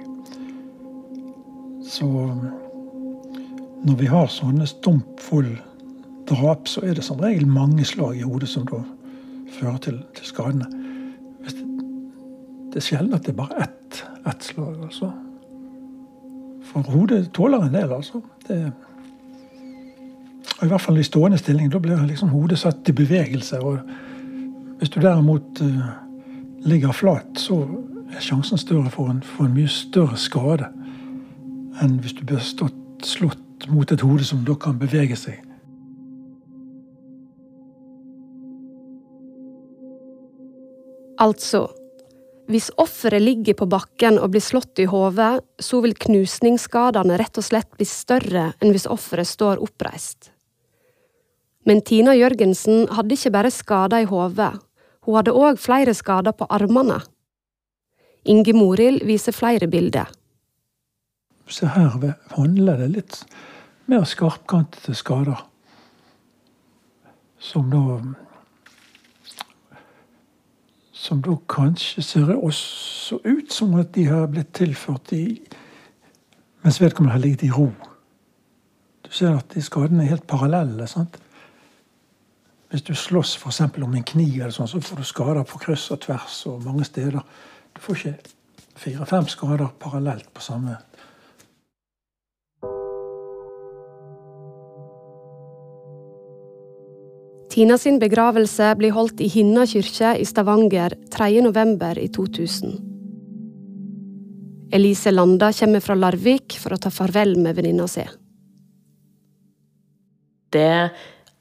Så 1.84 2.06
når 3.84 3.98
vi 4.00 4.06
har 4.06 4.32
sånne 4.32 4.66
stumpfull 4.66 5.58
drap, 6.28 6.68
så 6.68 6.80
er 6.88 6.94
det 6.96 7.04
som 7.04 7.20
regel 7.20 7.44
mange 7.46 7.84
slag 7.84 8.16
i 8.16 8.24
hodet 8.24 8.48
som 8.48 8.64
da 8.64 8.80
fører 9.60 9.80
til, 9.84 9.98
til 10.16 10.26
skadene. 10.26 10.68
Det, 11.44 11.54
det, 12.72 12.80
er 12.80 12.86
sjelden 12.86 13.16
at 13.16 13.26
det 13.26 13.34
er 13.34 13.40
bare 13.40 13.66
ett, 13.66 14.04
ett 14.26 14.46
slag, 14.52 14.76
altså. 14.86 15.10
For 16.70 16.86
hodet 16.92 17.30
tåler 17.34 17.66
en 17.66 17.74
del, 17.74 17.92
altså. 17.92 18.22
Det, 18.46 18.60
og 20.60 20.66
I 20.66 20.68
hvert 20.68 20.80
fall 20.80 20.98
i 21.00 21.06
stående 21.06 21.38
stilling. 21.38 21.70
Da 21.72 21.80
blir 21.80 22.02
liksom 22.06 22.28
hodet 22.28 22.58
satt 22.60 22.88
i 22.88 22.92
bevegelse. 22.92 23.60
og 23.60 23.78
Hvis 24.78 24.90
du 24.92 25.00
derimot 25.00 25.62
uh, 25.62 25.86
ligger 26.64 26.92
flat, 26.92 27.38
så 27.40 27.62
er 28.12 28.20
sjansen 28.20 28.58
større 28.58 28.90
for 28.90 29.10
en, 29.10 29.22
for 29.22 29.44
en 29.44 29.54
mye 29.54 29.68
større 29.68 30.16
skade 30.20 30.68
enn 31.80 31.96
hvis 32.02 32.12
du 32.18 32.26
blir 32.28 32.42
stått, 32.44 32.76
slått 33.06 33.68
mot 33.72 33.92
et 33.92 34.02
hode 34.04 34.24
som 34.26 34.42
da 34.44 34.52
kan 34.60 34.76
bevege 34.78 35.16
seg. 35.16 35.38
Altså, 41.20 41.66
hvis 42.50 42.70
offeret 42.80 43.22
ligger 43.22 43.54
på 43.60 43.68
bakken 43.70 44.18
og 44.18 44.32
blir 44.32 44.42
slått 44.42 44.80
i 44.82 44.88
hodet, 44.90 45.44
så 45.60 45.82
vil 45.84 45.94
knusningsskadene 45.94 47.18
rett 47.20 47.38
og 47.38 47.46
slett 47.46 47.70
bli 47.76 47.86
større 47.86 48.50
enn 48.58 48.72
hvis 48.74 48.88
offeret 48.90 49.28
står 49.28 49.60
oppreist. 49.62 50.32
Men 51.68 51.82
Tina 51.84 52.16
Jørgensen 52.16 52.88
hadde 52.96 53.14
ikke 53.14 53.34
bare 53.36 53.52
skader 53.52 54.02
i 54.02 54.08
hodet, 54.08 54.54
hun 55.06 55.16
hadde 55.16 55.36
òg 55.36 55.60
flere 55.60 55.94
skader 55.96 56.34
på 56.36 56.48
armene. 56.52 56.98
Inge 58.28 58.52
Morild 58.56 59.04
viser 59.08 59.32
flere 59.32 59.68
bilder. 59.70 60.10
Se 61.50 61.66
her 61.66 61.94
handler 62.36 62.82
det 62.82 62.90
litt 62.94 63.20
mer 63.90 64.04
skarpkantede 64.06 64.94
skader. 64.94 65.40
Som 67.40 67.70
da 67.72 68.00
som 71.00 71.22
da 71.24 71.32
kanskje 71.48 72.02
ser 72.04 72.34
også 72.36 73.22
ut 73.24 73.52
som 73.52 73.72
at 73.80 73.94
de 73.94 74.04
har 74.10 74.28
blitt 74.28 74.52
tilført 74.56 75.12
i 75.16 75.24
mens 76.60 76.80
vedkommende 76.80 77.14
har 77.14 77.22
ligget 77.22 77.46
i 77.46 77.50
ro. 77.54 77.70
Du 79.06 79.08
ser 79.16 79.32
at 79.32 79.54
de 79.54 79.62
skadene 79.64 80.04
er 80.04 80.12
helt 80.12 80.26
parallelle. 80.28 80.86
sant? 80.86 81.16
Hvis 82.70 82.82
du 82.82 82.94
slåss 82.94 83.36
for 83.36 83.50
om 83.82 83.94
en 83.94 84.04
kniv, 84.04 84.42
eller 84.42 84.52
sånn, 84.52 84.68
så 84.68 84.80
får 84.80 84.96
du 84.96 85.04
skader 85.04 85.42
på 85.42 85.58
kryss 85.58 85.90
og 85.90 86.00
tvers 86.04 86.46
og 86.46 86.62
mange 86.64 86.84
steder. 86.84 87.24
Du 87.74 87.80
får 87.80 87.96
ikke 87.96 88.18
fire-fem 88.76 89.26
skader 89.26 89.72
parallelt 89.80 90.28
på 90.34 90.40
samme 90.40 90.76
Tina 97.50 97.74
sin 97.78 97.96
begravelse 97.98 98.68
blir 98.78 98.92
holdt 98.94 99.18
i 99.24 99.26
Hinna 99.26 99.64
kirke 99.66 100.12
i 100.22 100.24
Stavanger 100.28 100.92
3. 101.10 101.40
november 101.42 101.98
i 101.98 102.06
2000. 102.06 102.76
Elise 104.70 105.10
Landa 105.10 105.48
kommer 105.52 105.82
fra 105.82 105.96
Larvik 105.98 106.54
for 106.62 106.76
å 106.76 106.78
ta 106.78 106.92
farvel 106.94 107.34
med 107.42 107.56
venninna 107.58 107.88
si. 107.90 108.04
Det 110.54 110.74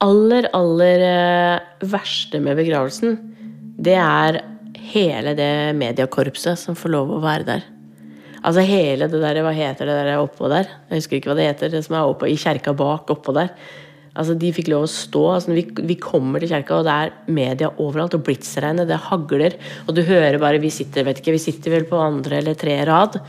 aller, 0.01 0.47
aller 0.57 1.03
eh, 1.05 1.67
verste 1.91 2.41
med 2.41 2.57
begravelsen, 2.57 3.13
det 3.77 3.99
er 4.01 4.39
hele 4.89 5.35
det 5.37 5.75
mediekorpset 5.77 6.57
som 6.57 6.77
får 6.77 6.93
lov 6.95 7.11
å 7.13 7.19
være 7.21 7.45
der. 7.51 7.67
Altså 8.39 8.63
hele 8.65 9.05
det 9.11 9.21
der, 9.21 9.43
hva 9.45 9.53
heter 9.53 9.85
det 9.85 9.99
der 10.07 10.23
oppå 10.23 10.49
der? 10.49 10.73
Jeg 10.89 11.03
husker 11.03 11.19
ikke 11.19 11.35
hva 11.35 11.37
det 11.37 11.47
heter, 11.51 11.69
det 11.69 11.83
som 11.85 11.99
er 11.99 12.09
oppå 12.09 12.25
i 12.25 12.39
kjerka 12.39 12.73
bak 12.73 13.13
oppå 13.13 13.37
der. 13.37 13.53
Altså 14.17 14.35
De 14.39 14.51
fikk 14.55 14.71
lov 14.71 14.87
å 14.87 14.91
stå. 14.91 15.23
altså 15.35 15.53
vi, 15.53 15.65
vi 15.91 15.99
kommer 16.01 16.41
til 16.41 16.53
kjerka, 16.53 16.79
og 16.79 16.87
det 16.87 16.95
er 16.95 17.13
media 17.27 17.69
overalt. 17.77 18.17
Og 18.17 18.25
blitsregnet, 18.25 18.89
det 18.89 18.99
hagler. 19.09 19.59
Og 19.87 19.95
du 19.95 20.03
hører 20.07 20.39
bare 20.41 20.61
Vi 20.63 20.73
sitter 20.73 21.07
vet 21.07 21.21
ikke, 21.21 21.37
vi 21.37 21.45
sitter 21.45 21.77
vel 21.77 21.87
på 21.89 22.01
andre 22.01 22.41
eller 22.41 22.59
tre 22.59 22.81
rad 22.89 23.21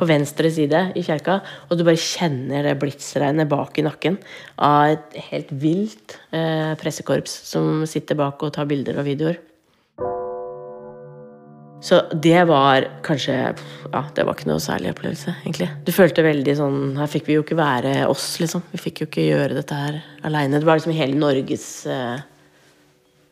på 0.00 0.08
venstre 0.08 0.48
side 0.54 0.80
i 0.96 1.02
kjerka, 1.04 1.40
og 1.68 1.76
du 1.76 1.84
bare 1.84 2.00
kjenner 2.00 2.64
det 2.64 2.78
blitsregnet 2.80 3.50
bak 3.50 3.76
i 3.76 3.84
nakken 3.84 4.16
av 4.56 4.94
et 4.94 5.20
helt 5.28 5.52
vilt 5.60 6.16
eh, 6.32 6.72
pressekorps 6.80 7.34
som 7.50 7.84
sitter 7.90 8.16
bak 8.16 8.40
og 8.46 8.54
tar 8.56 8.70
bilder 8.70 9.02
og 9.02 9.08
videoer. 9.10 9.40
Så 11.80 12.02
det 12.12 12.44
var 12.44 12.84
kanskje 13.02 13.34
Ja, 13.90 14.02
det 14.14 14.24
var 14.26 14.36
ikke 14.36 14.50
noe 14.50 14.60
særlig 14.62 14.92
opplevelse, 14.92 15.32
egentlig. 15.42 15.70
Du 15.86 15.92
følte 15.96 16.24
veldig 16.24 16.56
sånn 16.58 16.80
Her 17.00 17.08
fikk 17.10 17.30
vi 17.30 17.38
jo 17.38 17.44
ikke 17.44 17.56
være 17.58 17.94
oss, 18.10 18.34
liksom. 18.42 18.66
Vi 18.74 18.80
fikk 18.82 19.00
jo 19.02 19.08
ikke 19.08 19.24
gjøre 19.24 19.56
dette 19.56 19.78
her 19.78 19.96
aleine. 20.28 20.60
Det 20.60 20.68
var 20.68 20.78
liksom 20.78 20.94
hele 20.94 21.16
Norges 21.18 21.64
eh, 21.88 22.20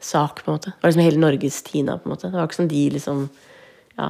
sak, 0.00 0.40
på 0.42 0.50
en 0.50 0.56
måte. 0.56 0.72
Det 0.72 0.82
var 0.86 0.94
liksom 0.94 1.04
hele 1.04 1.22
Norges 1.22 1.60
Tina, 1.66 1.98
på 1.98 2.08
en 2.08 2.14
måte. 2.14 2.32
Det 2.32 2.40
var 2.40 2.48
ikke 2.48 2.60
sånn 2.62 2.72
de 2.72 2.86
liksom 2.96 3.28
Ja. 3.98 4.08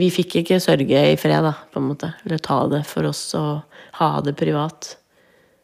Vi 0.00 0.06
fikk 0.14 0.38
ikke 0.40 0.60
sørge 0.62 1.04
i 1.10 1.16
fred, 1.18 1.44
da, 1.44 1.52
på 1.74 1.82
en 1.82 1.88
måte. 1.90 2.14
Eller 2.24 2.40
ta 2.40 2.62
det 2.72 2.84
for 2.88 3.10
oss 3.10 3.24
og 3.36 3.80
ha 3.98 4.10
det 4.24 4.36
privat. 4.38 4.94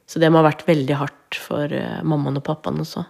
Så 0.06 0.20
det 0.20 0.28
må 0.28 0.42
ha 0.42 0.48
vært 0.50 0.66
veldig 0.66 0.98
hardt 0.98 1.38
for 1.40 1.70
uh, 1.70 2.02
mammaen 2.02 2.36
og 2.36 2.44
pappaen 2.44 2.82
også. 2.82 3.06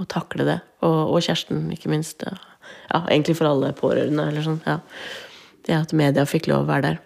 Å 0.00 0.06
takle 0.08 0.48
det. 0.48 0.56
Og, 0.80 1.12
og 1.12 1.20
Kjersten, 1.24 1.68
ikke 1.76 1.92
minst. 1.92 2.24
Ja 2.24 2.49
ja, 2.90 3.04
egentlig 3.08 3.36
for 3.38 3.50
alle 3.50 3.72
pårørende. 3.76 4.28
eller 4.28 4.42
sånn, 4.46 4.60
ja. 4.66 4.80
Det 5.66 5.76
at 5.76 5.92
media 5.96 6.26
fikk 6.26 6.48
lov 6.50 6.64
å 6.64 6.70
være 6.70 6.88
der. 6.88 7.00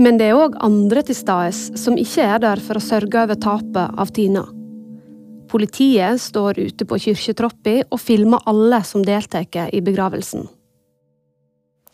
Men 0.00 0.16
det 0.16 0.30
er 0.30 0.38
òg 0.38 0.54
andre 0.64 1.02
til 1.04 1.16
stades 1.18 1.66
som 1.76 1.98
ikke 2.00 2.24
er 2.24 2.40
der 2.40 2.62
for 2.64 2.78
å 2.78 2.84
sørge 2.84 3.20
over 3.20 3.36
tapet 3.36 3.98
av 4.00 4.12
Tina. 4.16 4.46
Politiet 5.50 6.22
står 6.22 6.60
ute 6.62 6.86
på 6.86 6.98
kirketroppa 7.04 7.82
og 7.90 8.00
filmer 8.00 8.40
alle 8.48 8.80
som 8.86 9.04
deltar 9.04 9.44
i 9.74 9.82
begravelsen. 9.84 10.46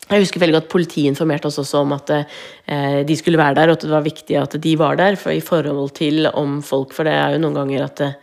Jeg 0.06 0.22
husker 0.22 0.38
veldig 0.38 0.60
godt 0.60 0.70
Politiet 0.70 1.10
informerte 1.10 1.48
oss 1.48 1.58
også 1.58 1.80
om 1.82 1.94
at 1.96 2.12
eh, 2.14 3.00
de 3.08 3.16
skulle 3.18 3.40
være 3.40 3.56
der, 3.58 3.72
og 3.72 3.78
at 3.78 3.86
det 3.88 3.90
var 3.90 4.04
viktig 4.04 4.36
at 4.38 4.54
de 4.62 4.74
var 4.78 5.00
der 5.00 5.16
for, 5.18 5.34
i 5.34 5.42
forhold 5.42 5.96
til 5.98 6.28
om 6.30 6.60
folk 6.62 6.94
For 6.94 7.08
det 7.08 7.16
er 7.16 7.34
jo 7.34 7.42
noen 7.42 7.58
ganger 7.58 7.88
at 7.88 8.04
eh, 8.06 8.18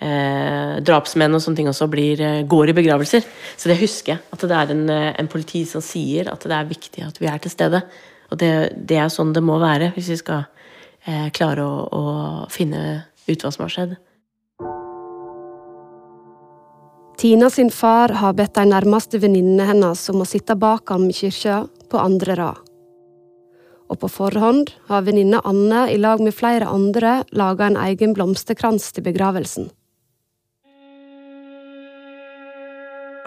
eh, 0.00 0.80
drapsmenn 0.84 1.36
og 1.36 1.42
sånne 1.44 1.60
ting 1.60 1.70
også 1.70 1.88
blir, 1.90 2.20
eh, 2.20 2.42
går 2.48 2.72
i 2.72 2.76
begravelser. 2.76 3.24
Så 3.56 3.68
det 3.68 3.80
husker 3.80 4.14
jeg. 4.14 4.20
At 4.32 4.40
det 4.40 4.56
er 4.56 4.70
en, 4.70 4.88
eh, 4.90 5.14
en, 5.18 5.28
politi 5.28 5.64
som 5.64 5.80
sier 5.80 6.32
at 6.32 6.40
det 6.40 6.52
er 6.52 6.64
viktig 6.64 7.06
at 7.06 7.18
vi 7.20 7.26
er 7.26 7.38
til 7.38 7.50
stede. 7.50 7.82
Og 8.30 8.38
det, 8.38 8.86
det 8.86 8.96
er 8.96 9.08
sånn 9.08 9.32
det 9.32 9.42
må 9.42 9.58
være 9.58 9.92
hvis 9.94 10.08
vi 10.08 10.16
skal 10.16 10.44
eh, 11.06 11.30
klare 11.30 11.64
å, 11.64 11.88
å, 11.90 12.46
finne 12.50 13.04
ut 13.28 13.42
hva 13.42 13.50
som 13.52 13.66
har 13.66 13.74
skjedd. 13.74 13.96
Tina 17.20 17.50
sin 17.50 17.70
far 17.70 18.08
har 18.16 18.32
bedt 18.32 18.54
de 18.54 18.64
nærmeste 18.64 19.20
venninnene 19.20 19.66
hennes 19.68 20.08
om 20.08 20.22
å 20.22 20.28
sitte 20.28 20.56
bak 20.56 20.88
ham 20.88 21.04
i 21.10 21.12
kirka 21.12 21.66
på 21.90 22.00
andre 22.00 22.34
rad. 22.34 22.66
Og 23.90 23.98
på 23.98 24.08
forhånd 24.08 24.70
har 24.86 25.02
venninne 25.02 25.42
Anne 25.44 25.88
i 25.90 25.98
lag 25.98 26.22
med 26.22 26.32
flere 26.32 26.70
andre 26.70 27.24
laga 27.34 27.66
en 27.66 27.76
egen 27.76 28.14
blomsterkrans 28.14 28.92
til 28.94 29.02
begravelsen. 29.02 29.68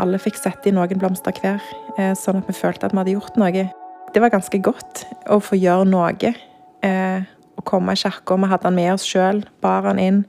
Alle 0.01 0.19
fikk 0.21 0.39
sette 0.39 0.69
i 0.69 0.73
noen 0.73 0.99
blomster 0.99 1.35
hver, 1.37 1.61
eh, 1.97 2.13
sånn 2.17 2.41
at 2.41 2.49
vi 2.49 2.55
følte 2.57 2.87
at 2.87 2.95
vi 2.95 3.01
hadde 3.01 3.15
gjort 3.15 3.37
noe. 3.37 3.67
Det 4.13 4.21
var 4.21 4.33
ganske 4.33 4.59
godt 4.61 5.05
å 5.29 5.39
få 5.41 5.57
gjøre 5.59 5.85
noe. 5.89 6.33
Eh, 6.83 7.21
å 7.57 7.63
komme 7.63 7.93
i 7.93 7.99
kirka. 7.99 8.37
Vi 8.37 8.49
hadde 8.49 8.67
han 8.67 8.75
med 8.75 8.93
oss 8.93 9.05
sjøl, 9.05 9.43
bar 9.61 9.85
han 9.85 9.99
inn 10.01 10.23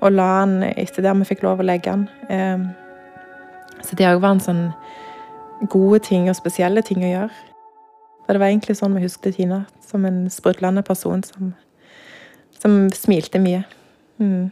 og 0.00 0.14
la 0.16 0.28
han 0.40 0.62
etter 0.64 1.04
der 1.04 1.18
vi 1.18 1.28
fikk 1.28 1.44
lov 1.44 1.60
å 1.60 1.66
legge 1.66 1.92
den. 1.92 2.08
Eh, 2.32 3.82
så 3.84 3.96
det 3.96 4.08
òg 4.08 4.20
var 4.22 4.36
en 4.36 4.44
sånn 4.44 4.64
gode 5.68 6.00
ting 6.08 6.28
og 6.30 6.38
spesielle 6.38 6.82
ting 6.84 7.04
å 7.04 7.12
gjøre. 7.12 7.34
For 8.24 8.36
det 8.36 8.40
var 8.40 8.52
egentlig 8.52 8.78
sånn 8.78 8.96
vi 8.96 9.04
husket 9.04 9.36
Tina, 9.36 9.64
som 9.84 10.06
en 10.08 10.24
sprudlende 10.32 10.84
person 10.86 11.22
som, 11.26 11.52
som 12.60 12.88
smilte 12.94 13.40
mye. 13.42 13.64
Mm. 14.20 14.50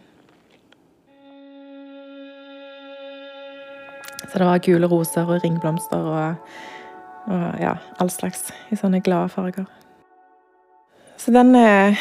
Så 4.28 4.38
det 4.38 4.46
var 4.48 4.60
gule 4.64 4.88
roser 4.90 5.28
og 5.28 5.42
ringblomster 5.44 6.04
og, 6.04 6.50
og 7.28 7.62
ja, 7.62 7.76
all 8.00 8.10
slags 8.12 8.50
i 8.70 8.76
sånne 8.76 9.00
glade 9.04 9.32
farger. 9.32 9.66
Så 11.18 11.34
den 11.34 11.54
eh, 11.56 11.96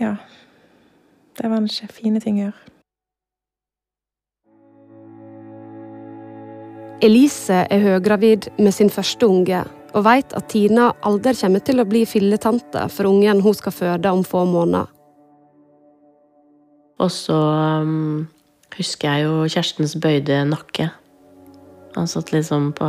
Ja. 0.00 0.16
Det 1.40 1.48
var 1.48 1.56
en 1.56 1.68
fine 1.68 2.20
ting 2.20 2.40
å 2.40 2.50
gjøre. 2.50 2.66
Elise 7.00 7.62
er 7.72 7.80
høygravid 7.80 8.50
med 8.58 8.74
sin 8.76 8.90
første 8.92 9.24
unge 9.24 9.62
og 9.96 10.04
vet 10.04 10.34
at 10.36 10.50
Tina 10.52 10.90
aldri 11.06 11.32
kommer 11.38 11.62
til 11.64 11.80
å 11.80 11.86
bli 11.88 12.02
filletante 12.06 12.82
for 12.92 13.08
ungen 13.08 13.40
hun 13.40 13.56
skal 13.56 13.72
føde 13.72 14.12
om 14.12 14.20
få 14.26 14.44
måneder. 14.44 14.90
Og 17.00 17.08
så 17.08 17.38
um, 17.80 18.28
husker 18.76 19.08
jeg 19.08 19.24
jo 19.24 19.48
Kjerstens 19.48 19.96
bøyde 19.96 20.42
nakke. 20.50 20.90
Han 21.96 22.08
satt 22.08 22.32
liksom 22.32 22.72
på 22.76 22.88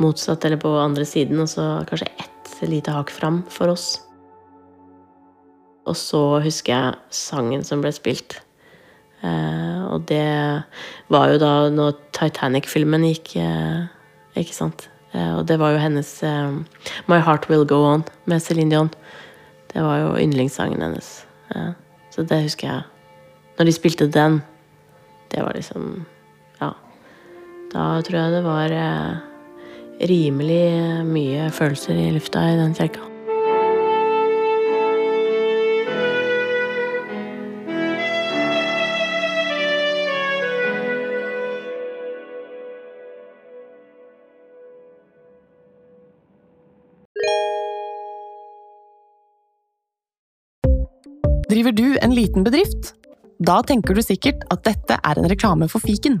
motsatt 0.00 0.44
eller 0.44 0.60
på 0.60 0.70
andre 0.80 1.04
siden, 1.06 1.40
og 1.42 1.48
så 1.48 1.84
kanskje 1.88 2.10
ett 2.18 2.68
lite 2.68 2.92
hakk 2.92 3.10
fram 3.10 3.42
for 3.48 3.72
oss. 3.72 4.00
Og 5.88 5.96
så 5.96 6.22
husker 6.44 6.72
jeg 6.74 6.98
sangen 7.14 7.64
som 7.66 7.82
ble 7.82 7.92
spilt. 7.94 8.40
Eh, 9.24 9.80
og 9.90 10.04
det 10.08 10.62
var 11.12 11.32
jo 11.32 11.40
da 11.40 11.54
når 11.72 11.96
Titanic-filmen 12.16 13.04
gikk, 13.08 13.34
eh, 13.40 13.88
ikke 14.38 14.56
sant. 14.56 14.88
Eh, 15.12 15.32
og 15.38 15.46
det 15.48 15.58
var 15.60 15.74
jo 15.74 15.82
hennes 15.82 16.12
eh, 16.22 16.52
My 17.10 17.18
Heart 17.18 17.48
Will 17.50 17.66
Go 17.68 17.82
On 17.88 18.04
med 18.30 18.44
Céline 18.44 18.70
Dion. 18.70 18.92
Det 19.72 19.82
var 19.82 19.98
jo 20.02 20.14
yndlingssangen 20.18 20.82
hennes. 20.82 21.10
Så 22.10 22.22
det 22.26 22.42
husker 22.42 22.66
jeg. 22.66 22.82
Når 23.58 23.68
de 23.68 23.74
spilte 23.74 24.06
den, 24.10 24.40
det 25.30 25.44
var 25.44 25.54
liksom 25.54 26.06
da 27.70 28.00
tror 28.02 28.18
jeg 28.18 28.32
det 28.34 28.42
var 28.44 28.72
eh, 28.74 29.20
rimelig 30.10 31.04
mye 31.06 31.50
følelser 31.54 31.94
i 31.94 32.10
lufta 32.16 32.42
i 32.50 32.58
den 32.58 32.74
kirka. 32.74 33.06
Driver 51.50 51.72
du 51.74 51.96
en 51.98 52.12
liten 52.14 52.44
bedrift? 52.46 52.94
Da 53.42 53.58
tenker 53.66 53.96
du 53.96 54.02
sikkert 54.04 54.44
at 54.54 54.62
dette 54.64 54.96
er 55.02 55.18
en 55.18 55.26
reklame 55.30 55.66
for 55.68 55.82
fiken. 55.82 56.20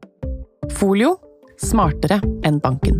Folio 0.69 1.15
smartere 1.57 2.19
enn 2.45 2.59
banken. 2.61 2.99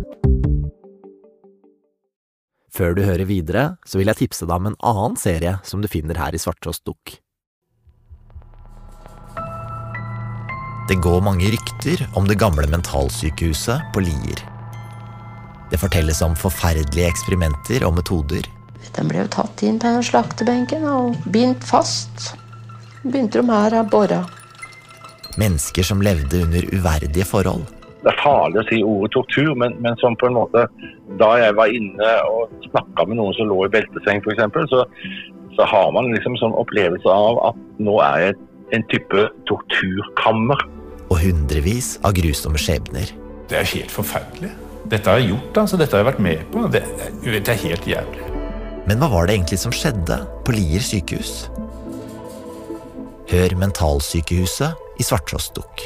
Før 2.74 2.96
du 2.96 3.04
hører 3.06 3.28
videre, 3.28 3.62
så 3.86 4.00
vil 4.00 4.10
jeg 4.10 4.18
tipse 4.24 4.48
deg 4.48 4.56
om 4.56 4.66
en 4.72 4.78
annen 4.82 5.14
serie 5.20 5.52
som 5.62 5.78
du 5.78 5.86
finner 5.86 6.18
her 6.18 6.34
i 6.34 6.40
Svarttrost 6.42 6.82
Dukk. 6.88 7.14
Det 10.90 10.98
går 11.06 11.22
mange 11.22 11.52
rykter 11.54 12.02
om 12.18 12.26
det 12.26 12.40
gamle 12.42 12.66
mentalsykehuset 12.72 13.94
på 13.94 14.02
Lier. 14.02 14.42
Det 15.70 15.78
fortelles 15.78 16.18
om 16.26 16.34
forferdelige 16.34 17.06
eksperimenter 17.14 17.86
og 17.86 17.94
metoder. 18.00 18.42
Den 18.98 19.06
ble 19.06 19.22
jo 19.22 19.30
tatt 19.38 19.62
inn 19.62 19.78
på 19.78 19.94
slaktebenken 20.02 20.82
og 20.90 21.14
bindt 21.30 21.62
fast. 21.62 22.32
Begynte 23.06 23.38
de 23.38 23.54
her 23.54 23.78
å 23.78 23.86
bore. 23.86 24.24
Mennesker 25.40 25.86
som 25.86 26.02
levde 26.04 26.42
under 26.44 26.66
uverdige 26.72 27.24
forhold. 27.24 27.64
det 28.02 28.10
er 28.10 28.18
farlig 28.18 28.58
å 28.60 28.66
si 28.68 28.80
ordet 28.82 29.12
tortur, 29.14 29.52
men, 29.54 29.76
men 29.80 29.96
som 30.00 30.16
på 30.18 30.26
en 30.26 30.34
måte 30.34 30.64
Da 31.20 31.28
jeg 31.38 31.54
var 31.54 31.70
inne 31.70 32.08
og 32.26 32.50
snakka 32.66 33.06
med 33.06 33.20
noen 33.20 33.36
som 33.36 33.46
lå 33.46 33.60
i 33.66 33.70
belteseng 33.70 34.18
f.eks., 34.24 34.70
så, 34.72 34.82
så 35.56 35.68
har 35.70 35.92
man 35.94 36.10
liksom 36.12 36.36
sånn 36.40 36.56
opplevelse 36.58 37.06
av 37.08 37.38
at 37.52 37.62
nå 37.78 37.98
er 38.02 38.26
jeg 38.26 38.38
en 38.72 38.84
type 38.88 39.26
torturkammer. 39.48 40.66
Og 41.12 41.18
hundrevis 41.20 41.94
av 42.08 42.16
grusomme 42.16 42.60
skjebner. 42.60 43.12
Det 43.52 43.58
er 43.60 43.68
helt 43.74 43.92
forferdelig. 43.92 44.50
Dette 44.88 45.12
har 45.12 45.20
jeg 45.20 45.34
gjort, 45.34 45.60
altså. 45.62 45.78
Dette 45.78 45.94
har 45.94 46.02
jeg 46.02 46.10
vært 46.10 46.22
med 46.24 46.46
på. 46.52 46.64
Det, 46.72 46.82
det 47.22 47.42
er 47.52 47.60
helt 47.68 47.86
jævlig. 47.86 48.30
Men 48.88 48.98
hva 48.98 49.12
var 49.12 49.28
det 49.28 49.36
egentlig 49.36 49.60
som 49.62 49.74
skjedde 49.76 50.16
på 50.46 50.56
Lier 50.56 50.82
sykehus? 50.82 51.46
Hør 53.30 53.54
Mentalsykehuset 53.60 54.81
i 55.02 55.04
Svarttrostdukk. 55.04 55.80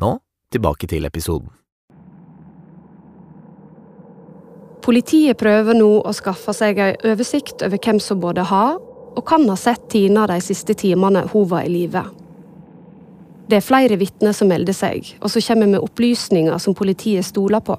Nå 0.00 0.10
tilbake 0.52 0.88
til 0.88 1.04
episoden. 1.04 1.50
Politiet 4.86 5.36
prøver 5.36 5.76
nå 5.76 5.90
å 6.00 6.14
skaffe 6.16 6.54
seg 6.56 6.80
en 6.80 7.10
oversikt 7.10 7.64
over 7.66 7.82
hvem 7.82 8.00
som 8.00 8.22
både 8.22 8.46
har 8.48 8.78
og 8.78 9.24
kan 9.28 9.44
ha 9.50 9.56
sett 9.60 9.90
Tina 9.92 10.24
de 10.30 10.38
siste 10.44 10.76
timene 10.78 11.26
hun 11.32 11.44
var 11.50 11.66
i 11.66 11.74
live. 11.74 12.06
Det 13.50 13.58
er 13.60 13.66
flere 13.66 14.00
vitner 14.00 14.32
som 14.32 14.48
melder 14.48 14.76
seg, 14.76 15.12
og 15.20 15.28
som 15.28 15.44
kommer 15.44 15.74
med 15.74 15.84
opplysninger 15.84 16.56
som 16.62 16.74
politiet 16.78 17.26
stoler 17.28 17.60
på. 17.60 17.76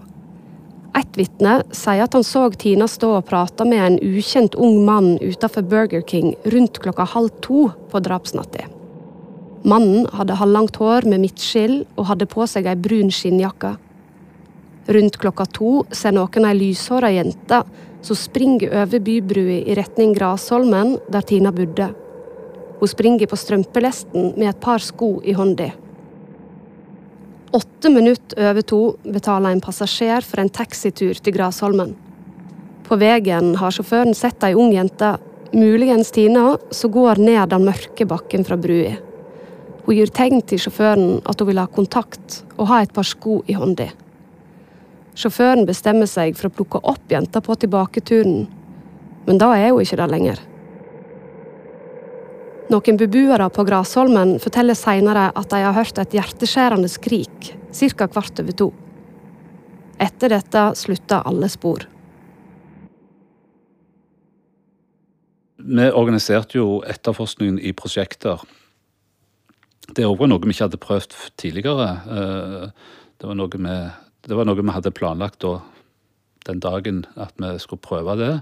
Et 0.97 1.17
vitne 1.19 1.59
sier 1.75 2.01
at 2.07 2.15
han 2.15 2.23
så 2.25 2.47
Tina 2.57 2.87
stå 2.89 3.11
og 3.19 3.27
prate 3.29 3.65
med 3.69 3.83
en 3.83 3.97
ukjent 4.01 4.55
ung 4.57 4.79
mann 4.85 5.17
utenfor 5.21 5.65
Burger 5.69 6.01
King 6.01 6.33
rundt 6.49 6.79
klokka 6.81 7.05
halv 7.11 7.29
to 7.45 7.67
på 7.91 8.01
drapsnatta. 8.01 8.65
Mannen 9.67 10.07
hadde 10.17 10.37
halvlangt 10.39 10.79
hår 10.81 11.05
med 11.11 11.21
midtskill 11.21 11.83
og 11.97 12.07
hadde 12.09 12.29
på 12.31 12.47
seg 12.49 12.69
ei 12.69 12.77
brun 12.81 13.11
skinnjakke. 13.13 13.75
Rundt 14.95 15.19
klokka 15.21 15.45
to 15.53 15.71
ser 15.91 16.15
noen 16.15 16.47
ei 16.49 16.55
lyshåra 16.57 17.11
jente 17.13 17.61
som 18.01 18.17
springer 18.17 18.73
over 18.81 19.03
bybrua 19.03 19.61
i 19.67 19.75
retning 19.77 20.15
Grasholmen, 20.17 20.95
der 21.11 21.25
Tina 21.27 21.51
bodde. 21.51 21.91
Hun 22.79 22.89
springer 22.89 23.29
på 23.29 23.37
strømpelesten 23.37 24.31
med 24.37 24.49
et 24.49 24.61
par 24.63 24.81
sko 24.81 25.17
i 25.25 25.35
hånda. 25.37 25.73
Åtte 27.51 27.89
minutter 27.89 28.49
over 28.49 28.61
to 28.61 28.81
betaler 29.03 29.53
en 29.55 29.61
passasjer 29.63 30.25
for 30.25 30.41
en 30.41 30.49
taxitur 30.51 31.15
til 31.15 31.35
Grasholmen. 31.35 31.93
På 32.87 32.97
veien 32.99 33.53
har 33.59 33.71
sjåføren 33.71 34.15
sett 34.15 34.43
ei 34.43 34.55
ung 34.55 34.73
jente, 34.75 35.13
muligens 35.55 36.11
Tina, 36.11 36.57
som 36.71 36.91
går 36.91 37.21
ned 37.23 37.53
den 37.53 37.63
mørke 37.67 38.07
bakken 38.07 38.43
fra 38.47 38.57
brua. 38.59 38.97
Hun 39.85 39.95
gir 39.95 40.11
tegn 40.11 40.43
til 40.43 40.59
sjåføren 40.59 41.21
at 41.23 41.39
hun 41.39 41.47
vil 41.47 41.61
ha 41.61 41.69
kontakt 41.71 42.41
og 42.57 42.67
ha 42.67 42.81
et 42.83 42.91
par 42.95 43.07
sko 43.07 43.39
i 43.47 43.55
hånda. 43.55 43.87
Sjåføren 45.17 45.63
bestemmer 45.65 46.09
seg 46.11 46.35
for 46.35 46.49
å 46.49 46.55
plukke 46.57 46.83
opp 46.83 47.11
jenta 47.11 47.39
på 47.41 47.55
tilbaketuren, 47.63 48.43
men 49.27 49.39
da 49.39 49.53
er 49.55 49.71
hun 49.71 49.85
ikke 49.85 49.99
der 50.03 50.11
lenger. 50.11 50.43
Noen 52.67 52.97
beboere 52.99 53.45
på 53.53 53.63
Grasholmen 53.63 54.33
forteller 54.43 54.75
senere 54.75 55.29
at 55.39 55.53
de 55.53 55.61
har 55.63 55.75
hørt 55.77 55.99
et 56.01 56.15
hjerteskjærende 56.17 56.89
skrik 56.91 57.53
ca. 57.71 58.07
kvart 58.11 58.41
over 58.43 58.57
to. 58.59 58.67
Etter 60.03 60.33
dette 60.35 60.63
slutta 60.75 61.21
alle 61.23 61.47
spor. 61.47 61.85
Vi 65.57 65.87
organiserte 65.95 66.59
jo 66.59 66.81
etterforskningen 66.83 67.61
i 67.63 67.71
prosjekter. 67.71 68.43
Det 69.87 70.03
er 70.03 70.11
også 70.11 70.27
noe 70.27 70.43
vi 70.43 70.51
ikke 70.51 70.67
hadde 70.67 70.83
prøvd 70.83 71.15
tidligere. 71.39 71.87
Eh, 72.03 72.67
det 73.15 73.31
var 73.31 73.39
noe 73.39 73.63
vi, 73.63 73.79
det 74.27 74.35
var 74.35 74.47
noe 74.47 74.59
vi 74.59 74.75
hadde 74.75 74.91
planlagt 74.91 75.39
da, 75.43 75.55
den 76.51 76.59
dagen 76.59 77.05
at 77.15 77.31
vi 77.39 77.55
skulle 77.63 77.83
prøve 77.83 78.19
det. 78.19 78.33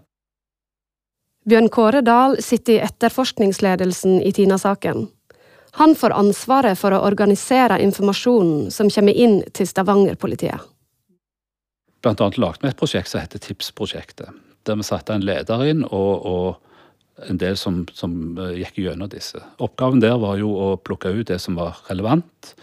Bjørn 1.45 1.67
Kåre 1.69 2.01
Dahl 2.01 2.39
sitter 2.41 2.79
i 2.79 2.83
etterforskningsledelsen 2.87 4.17
i 4.25 4.31
Tina-saken. 4.33 5.03
Han 5.77 5.91
får 5.93 6.15
ansvaret 6.17 6.79
for 6.79 6.95
å 6.95 7.03
organisere 7.05 7.77
informasjonen 7.85 8.71
som 8.73 8.89
kommer 8.89 9.13
inn 9.13 9.43
til 9.53 9.69
Stavanger-politiet. 9.69 10.63
Blant 12.01 12.21
annet 12.21 12.39
lagde 12.41 12.65
vi 12.65 12.71
et 12.71 12.79
prosjekt 12.79 13.11
som 13.11 13.21
heter 13.21 13.43
Tipsprosjektet. 13.43 14.33
Der 14.65 14.79
vi 14.79 14.87
satte 14.87 15.13
en 15.13 15.25
leder 15.25 15.61
inn 15.69 15.85
og, 15.85 16.25
og 16.25 17.29
en 17.29 17.37
del 17.41 17.59
som, 17.61 17.83
som 17.93 18.39
gikk 18.57 18.81
gjennom 18.81 19.11
disse. 19.13 19.37
Oppgaven 19.61 20.01
der 20.01 20.17
var 20.21 20.39
jo 20.41 20.49
å 20.49 20.69
plukke 20.81 21.13
ut 21.13 21.29
det 21.29 21.37
som 21.43 21.59
var 21.61 21.77
relevant, 21.91 22.55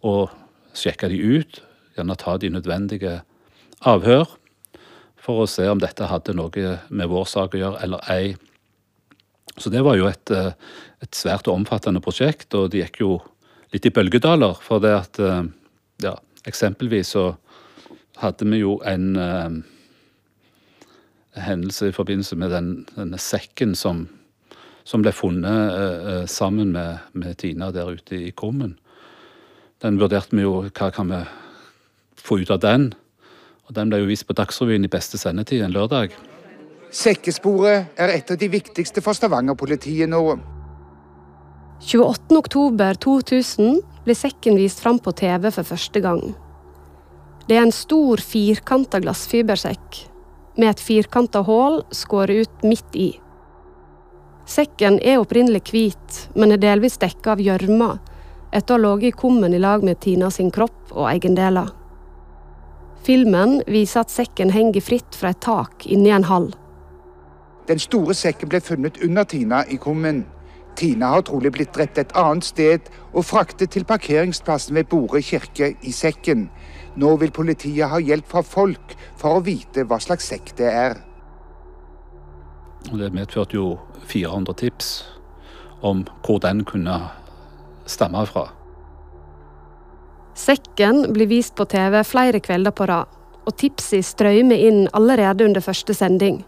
og 0.00 0.32
sjekke 0.72 1.12
de 1.12 1.20
ut. 1.20 1.60
Gjerne 1.98 2.16
ta 2.16 2.38
de 2.40 2.48
nødvendige 2.54 3.18
avhør 3.84 4.30
for 5.22 5.42
å 5.42 5.50
se 5.50 5.68
om 5.70 5.80
dette 5.82 6.08
hadde 6.10 6.34
noe 6.34 6.76
med 6.90 7.10
vår 7.10 7.28
sak 7.30 7.54
å 7.54 7.60
gjøre 7.60 7.82
eller 7.84 8.08
ei. 8.10 8.32
Så 9.56 9.70
det 9.70 9.84
var 9.84 9.98
jo 9.98 10.08
et, 10.08 10.30
et 10.32 11.14
svært 11.14 11.46
og 11.46 11.60
omfattende 11.60 12.02
prosjekt, 12.02 12.54
og 12.58 12.72
det 12.72 12.86
gikk 12.86 13.02
jo 13.04 13.12
litt 13.74 13.86
i 13.86 13.92
bølgedaler. 13.94 14.58
For 14.64 14.82
det 14.82 14.94
at 14.96 15.20
ja, 16.02 16.16
eksempelvis 16.48 17.14
så 17.14 17.26
hadde 18.22 18.48
vi 18.48 18.62
jo 18.62 18.76
en 18.86 19.16
eh, 19.18 19.60
hendelse 21.42 21.90
i 21.90 21.94
forbindelse 21.96 22.38
med 22.38 22.52
den, 22.54 22.72
denne 22.94 23.20
sekken 23.20 23.74
som, 23.78 24.06
som 24.84 25.04
ble 25.04 25.14
funnet 25.16 25.78
eh, 25.78 26.24
sammen 26.30 26.74
med, 26.76 27.02
med, 27.12 27.38
Tina 27.40 27.72
der 27.74 27.92
ute 27.94 28.18
i 28.28 28.32
Krummen. 28.36 28.76
Den 29.82 29.98
vurderte 29.98 30.36
vi 30.36 30.44
jo 30.44 30.60
hva 30.68 30.90
kan 30.94 31.10
vi 31.10 31.22
få 32.22 32.42
ut 32.42 32.52
av 32.54 32.62
den. 32.62 32.92
Og 33.72 33.76
Den 33.78 33.88
ble 33.88 34.02
jo 34.02 34.10
vist 34.10 34.26
på 34.28 34.34
Dagsrevyen 34.36 34.84
i 34.84 34.88
beste 34.92 35.16
sendetid 35.16 35.62
en 35.64 35.72
lørdag. 35.72 36.12
Sekkesporet 36.92 37.96
er 37.96 38.12
et 38.12 38.28
av 38.28 38.36
de 38.36 38.44
viktigste 38.52 39.00
for 39.00 39.16
Stavanger-politiet 39.16 40.12
nå. 40.12 40.36
28.10.2000 41.80 43.80
blir 44.04 44.18
sekken 44.18 44.60
vist 44.60 44.84
fram 44.84 45.00
på 45.00 45.16
TV 45.16 45.48
for 45.48 45.64
første 45.64 46.04
gang. 46.04 46.36
Det 47.48 47.56
er 47.56 47.64
en 47.64 47.72
stor, 47.72 48.20
firkanta 48.20 49.00
glassfibersekk 49.00 50.04
med 50.60 50.68
et 50.68 50.84
firkanta 50.84 51.40
hull 51.48 51.80
skåret 51.96 52.44
ut 52.44 52.68
midt 52.68 52.92
i. 52.92 53.16
Sekken 54.44 55.00
er 55.00 55.24
opprinnelig 55.24 55.64
hvit, 55.72 56.28
men 56.36 56.52
er 56.52 56.60
delvis 56.60 57.00
dekka 57.00 57.38
av 57.38 57.40
gjørme 57.40 57.96
etter 58.52 58.74
å 58.74 58.76
ha 58.76 58.82
ligget 58.84 59.14
i 59.14 59.18
kummen 59.24 59.56
i 59.56 59.64
lag 59.64 59.80
med 59.80 59.96
Tina 60.04 60.28
sin 60.28 60.52
kropp 60.52 60.92
og 60.92 61.08
eiendeler. 61.08 61.80
Filmen 63.02 63.62
viser 63.66 64.04
at 64.04 64.12
sekken 64.14 64.52
henger 64.54 64.84
fritt 64.84 65.16
fra 65.18 65.32
et 65.34 65.40
tak 65.42 65.86
inni 65.90 66.12
en 66.14 66.28
hall. 66.28 66.52
Den 67.66 67.80
store 67.82 68.14
sekken 68.14 68.50
ble 68.50 68.60
funnet 68.62 69.00
under 69.02 69.26
Tina 69.26 69.64
i 69.66 69.78
kummen. 69.80 70.24
Tina 70.78 71.12
har 71.14 71.24
trolig 71.26 71.52
blitt 71.52 71.74
drept 71.74 71.98
et 71.98 72.14
annet 72.16 72.46
sted 72.46 72.86
og 73.12 73.26
fraktet 73.26 73.74
til 73.74 73.84
parkeringsplassen 73.84 74.78
ved 74.78 74.88
Bore 74.90 75.22
kirke 75.22 75.74
i 75.82 75.92
sekken. 75.92 76.48
Nå 76.96 77.16
vil 77.20 77.34
politiet 77.34 77.90
ha 77.90 77.98
hjelp 77.98 78.28
fra 78.30 78.42
folk 78.46 78.94
for 79.18 79.38
å 79.38 79.44
vite 79.46 79.84
hva 79.88 79.98
slags 80.02 80.30
sekk 80.30 80.54
det 80.58 80.70
er. 80.70 80.96
Det 82.92 83.12
medførte 83.14 83.58
jo 83.58 83.76
400 84.06 84.58
tips 84.62 84.94
om 85.82 86.06
hvor 86.22 86.38
den 86.42 86.64
kunne 86.64 86.98
stamme 87.86 88.26
fra. 88.30 88.50
Sekken 90.34 91.12
blir 91.12 91.28
vist 91.28 91.54
på 91.54 91.66
TV 91.68 91.98
flere 92.08 92.40
kvelder 92.40 92.72
på 92.72 92.86
rad, 92.88 93.08
og 93.44 93.56
tipsene 93.60 94.04
strømmer 94.06 94.64
inn 94.68 94.86
allerede 94.96 95.44
under 95.44 95.64
første 95.64 95.94
sending. 95.94 96.40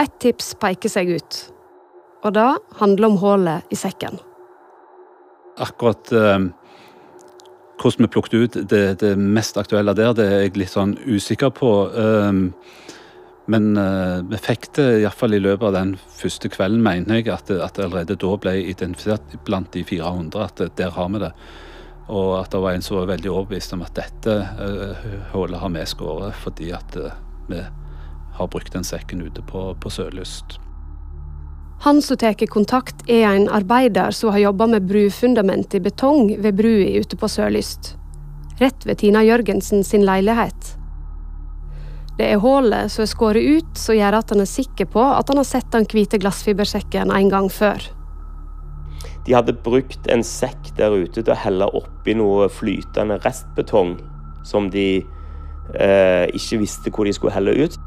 Ett 0.00 0.14
tips 0.22 0.54
peker 0.58 0.90
seg 0.90 1.12
ut, 1.12 1.40
og 2.24 2.34
det 2.34 2.50
handler 2.80 3.10
om 3.10 3.18
hullet 3.20 3.74
i 3.74 3.78
sekken. 3.78 4.16
Akkurat 5.60 6.10
eh, 6.10 6.48
hvordan 7.78 8.06
vi 8.06 8.10
plukket 8.16 8.34
ut 8.34 8.56
det, 8.70 8.84
det, 9.02 9.12
mest 9.18 9.60
aktuelle 9.60 9.94
der, 9.94 10.16
det 10.16 10.24
er 10.26 10.42
jeg 10.46 10.56
litt 10.58 10.72
sånn 10.72 10.96
usikker 11.04 11.52
på. 11.54 11.74
Eh, 11.92 12.32
men 13.52 13.76
eh, 13.76 14.24
vi 14.30 14.40
fikk 14.40 14.70
det 14.80 14.88
iallfall 15.02 15.36
i 15.36 15.42
løpet 15.44 15.68
av 15.68 15.76
den 15.76 15.94
første 16.16 16.48
kvelden, 16.48 16.80
mener 16.82 17.20
jeg, 17.20 17.28
at 17.34 17.52
at 17.52 17.78
allerede 17.84 18.16
da 18.16 18.34
ble 18.40 18.56
identifisert 18.64 19.36
blant 19.44 19.70
de 19.76 19.84
400 19.84 20.48
at 20.48 20.66
der 20.80 20.96
har 20.96 21.12
vi 21.12 21.22
det. 21.26 21.32
Og 22.08 22.34
at 22.42 22.52
det 22.52 22.60
var 22.60 22.76
en 22.76 22.84
som 22.84 22.98
var 22.98 23.08
veldig 23.14 23.30
overbevist 23.32 23.72
om 23.76 23.84
at 23.84 23.96
dette 23.96 24.34
uh, 24.34 25.06
hullet 25.32 25.60
har 25.60 25.72
vi 25.72 25.86
skåret 25.88 26.36
fordi 26.42 26.68
at 26.76 26.98
uh, 27.00 27.16
vi 27.48 27.62
har 28.34 28.50
brukt 28.50 28.72
den 28.74 28.84
sekken 28.84 29.22
ute 29.22 29.42
på, 29.46 29.70
på 29.80 29.90
Sørlyst. 29.90 30.58
Han 31.84 32.02
som 32.02 32.16
tar 32.16 32.46
kontakt, 32.46 33.02
er 33.08 33.26
en 33.28 33.48
arbeider 33.48 34.10
som 34.10 34.30
har 34.32 34.38
jobba 34.38 34.66
med 34.66 34.86
brufundament 34.88 35.74
i 35.74 35.80
betong 35.80 36.32
ved 36.40 36.56
brua 36.56 37.00
ute 37.00 37.16
på 37.16 37.28
Sørlyst. 37.28 37.94
Rett 38.58 38.86
ved 38.86 38.98
Tina 38.98 39.22
Jørgensen 39.24 39.84
sin 39.84 40.04
leilighet. 40.06 40.76
Det 42.18 42.28
er 42.30 42.38
hullet 42.38 42.92
som 42.92 43.02
er 43.02 43.10
skåret 43.10 43.42
ut, 43.42 43.72
som 43.78 43.96
gjør 43.98 44.20
at 44.20 44.30
han 44.30 44.44
er 44.44 44.48
sikker 44.48 44.86
på 44.86 45.02
at 45.02 45.28
han 45.28 45.40
har 45.40 45.48
sett 45.48 45.72
den 45.74 45.86
hvite 45.90 46.20
glassfibersekken 46.22 47.10
en 47.10 47.30
gang 47.32 47.50
før. 47.50 47.82
De 49.24 49.32
hadde 49.32 49.56
brukt 49.64 50.08
en 50.12 50.24
sekk 50.26 50.74
der 50.76 50.92
ute 50.92 51.22
til 51.22 51.32
å 51.32 51.38
helle 51.38 51.68
oppi 51.76 52.14
noe 52.16 52.50
flytende 52.52 53.16
restbetong 53.24 53.96
som 54.44 54.68
de 54.70 54.88
eh, 55.00 56.26
ikke 56.36 56.60
visste 56.60 56.92
hvor 56.92 57.08
de 57.08 57.14
skulle 57.16 57.34
helle 57.34 57.56
ut. 57.56 57.78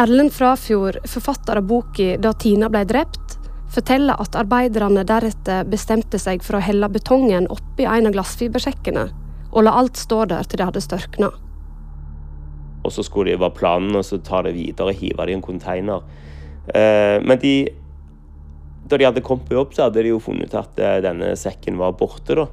Erlend 0.00 0.32
Frafjord, 0.34 0.98
forfatter 1.06 1.60
av 1.60 1.68
boka 1.70 2.16
'Da 2.18 2.32
Tina 2.32 2.70
ble 2.72 2.82
drept', 2.88 3.36
forteller 3.74 4.18
at 4.18 4.34
arbeiderne 4.38 5.04
deretter 5.06 5.66
bestemte 5.70 6.18
seg 6.18 6.42
for 6.42 6.58
å 6.58 6.64
helle 6.64 6.88
betongen 6.90 7.46
oppi 7.50 7.86
en 7.86 8.08
av 8.08 8.16
glassfibersekkene, 8.16 9.08
og 9.52 9.66
la 9.66 9.76
alt 9.78 9.98
stå 10.00 10.24
der 10.30 10.48
til 10.48 10.58
det 10.58 10.68
hadde 10.70 10.82
størkna. 10.82 11.30
Og 12.84 12.92
så 12.92 13.04
skulle 13.06 13.32
det 13.32 13.40
være 13.40 13.56
planen 13.56 13.96
å 13.96 14.02
ta 14.02 14.42
det 14.44 14.54
videre 14.56 14.92
og 14.92 15.00
hive 15.00 15.26
det 15.26 15.32
i 15.32 15.36
en 15.38 15.44
konteiner. 15.44 16.02
Eh, 16.74 17.20
men 17.24 17.38
de, 17.40 17.54
da 18.88 18.98
de 19.00 19.06
hadde 19.08 19.24
kommet 19.24 19.48
på 19.48 19.56
jobb, 19.56 19.72
så 19.74 19.86
hadde 19.86 20.02
de 20.04 20.12
jo 20.12 20.20
funnet 20.22 20.52
ut 20.52 20.58
at 20.60 20.80
eh, 20.82 21.00
denne 21.04 21.32
sekken 21.40 21.78
var 21.80 21.96
borte. 21.98 22.36
da. 22.36 22.48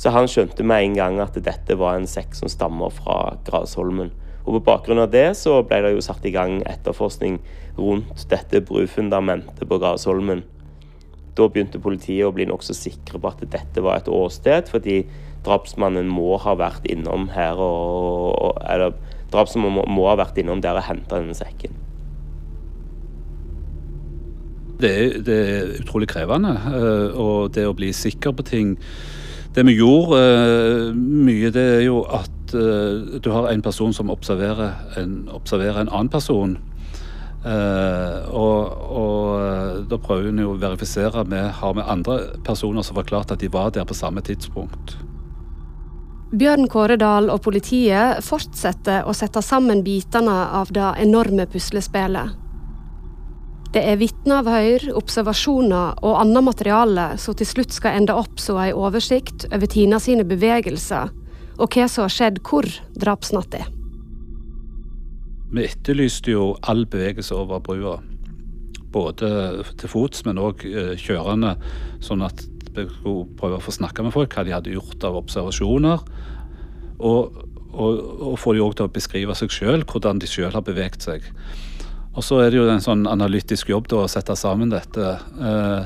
Så 0.00 0.12
han 0.14 0.28
skjønte 0.30 0.64
med 0.64 0.84
en 0.84 0.94
gang 0.96 1.18
at 1.20 1.36
dette 1.44 1.76
var 1.76 1.98
en 1.98 2.08
sekk 2.08 2.36
som 2.38 2.48
stammer 2.48 2.92
fra 2.94 3.36
Grasholmen. 3.48 4.12
Og 4.46 4.56
På 4.56 4.62
bakgrunn 4.70 5.02
av 5.02 5.10
det 5.12 5.26
så 5.36 5.58
ble 5.66 5.82
det 5.84 5.92
jo 5.96 6.04
satt 6.04 6.24
i 6.24 6.32
gang 6.32 6.62
etterforskning 6.68 7.36
rundt 7.76 8.24
dette 8.30 8.62
brufundamentet 8.64 9.66
på 9.68 9.80
Grasholmen. 9.82 10.46
Da 11.36 11.48
begynte 11.48 11.82
politiet 11.82 12.26
å 12.26 12.32
bli 12.34 12.46
nokså 12.48 12.74
sikre 12.76 13.20
på 13.20 13.30
at 13.30 13.44
dette 13.52 13.84
var 13.84 14.00
et 14.00 14.08
åsted, 14.10 14.70
fordi 14.72 15.02
drapsmannen 15.44 16.08
må 16.10 16.38
ha 16.40 16.56
vært 16.58 16.88
innom 16.90 17.28
her 17.34 17.60
og, 17.60 18.58
eller 18.64 18.96
drapsmannen 19.32 19.78
må, 19.78 19.86
må 19.88 20.08
ha 20.10 20.18
vært 20.20 20.40
innom 20.40 20.62
der 20.64 20.80
og 20.80 20.88
henta 20.88 21.20
denne 21.20 21.36
sekken. 21.36 21.89
Det 24.80 24.90
er, 24.90 25.18
det 25.26 25.38
er, 25.38 25.72
utrolig 25.82 26.08
krevende. 26.08 26.54
eh, 26.70 27.18
Og 27.18 27.52
det 27.54 27.66
å 27.68 27.76
bli 27.76 27.92
sikker 27.92 28.32
på 28.32 28.46
ting 28.46 28.76
Det 29.54 29.64
vi 29.66 29.76
gjorde 29.78 30.18
eh, 30.20 30.94
mye, 30.94 31.50
det 31.50 31.66
er 31.76 31.84
jo 31.88 32.04
at 32.06 32.54
eh, 32.54 33.18
du 33.18 33.30
har 33.34 33.50
en 33.50 33.62
person 33.62 33.92
som 33.92 34.10
observerer 34.10 35.00
en, 35.00 35.28
observerer 35.32 35.80
en 35.80 35.90
annen 35.90 36.08
person. 36.08 36.58
Og, 37.40 38.80
og 39.00 39.86
da 39.88 39.96
prøver 39.96 40.28
vi 40.28 40.44
å 40.44 40.58
verifisere 40.60 41.24
med 41.24 41.48
har 41.56 41.72
vi 41.72 41.86
andre 41.88 42.18
personer 42.44 42.84
som 42.84 42.98
forklarte 43.00 43.32
at 43.32 43.40
de 43.40 43.48
var 43.48 43.72
der 43.72 43.88
på 43.88 43.96
samme 43.96 44.20
tidspunkt. 44.20 44.98
Bjørn 46.30 46.68
Kåredal 46.70 47.26
og 47.32 47.40
politiet 47.42 48.20
fortsetter 48.22 49.08
å 49.08 49.14
sette 49.16 49.40
sammen 49.42 49.80
bitene 49.82 50.36
av 50.60 50.68
det 50.76 50.92
enorme 51.02 51.48
puslespillet. 51.50 52.36
Det 53.70 53.82
er 53.86 54.00
vitneavhør, 54.00 54.88
observasjoner 54.98 56.00
og 56.02 56.16
annet 56.18 56.42
materiale 56.42 57.04
som 57.22 57.36
til 57.38 57.46
slutt 57.46 57.74
skal 57.76 58.00
ende 58.00 58.16
opp 58.18 58.40
som 58.42 58.58
en 58.58 58.74
oversikt 58.74 59.46
over 59.46 59.70
Tina 59.70 60.00
sine 60.02 60.24
bevegelser, 60.26 61.12
og 61.60 61.76
hva 61.76 61.86
som 61.86 62.08
har 62.08 62.10
skjedd 62.10 62.40
hvor 62.42 62.66
drapsnatta. 62.98 63.62
Vi 65.54 65.66
etterlyste 65.68 66.34
jo 66.34 66.48
all 66.66 66.82
bevegelse 66.90 67.34
over 67.34 67.62
brua. 67.62 68.00
Både 68.90 69.30
til 69.78 69.90
fots, 69.90 70.24
men 70.26 70.42
òg 70.42 70.66
kjørende. 70.98 71.54
Sånn 72.02 72.26
at 72.26 72.42
vi 72.74 72.88
skulle 72.90 73.30
prøve 73.38 73.58
å 73.60 73.62
få 73.62 73.74
snakke 73.74 74.02
med 74.02 74.14
folk 74.14 74.34
hva 74.34 74.46
de 74.46 74.54
hadde 74.54 74.74
gjort 74.74 75.06
av 75.06 75.18
observasjoner. 75.22 76.02
Og, 76.98 77.38
og, 77.70 78.02
og 78.32 78.38
få 78.38 78.54
de 78.54 78.66
òg 78.66 78.78
til 78.78 78.90
å 78.90 78.94
beskrive 78.98 79.38
seg 79.38 79.54
sjøl, 79.54 79.86
hvordan 79.86 80.18
de 80.22 80.30
sjøl 80.30 80.54
har 80.58 80.66
beveget 80.66 81.06
seg. 81.06 81.30
Og 82.18 82.26
så 82.26 82.40
er 82.42 82.50
det 82.50 82.58
jo 82.58 82.66
en 82.70 82.82
sånn 82.82 83.06
analytisk 83.06 83.70
jobb 83.70 83.90
da, 83.90 84.02
å 84.04 84.10
sette 84.10 84.34
sammen 84.38 84.72
dette. 84.72 85.12
Eh, 85.38 85.84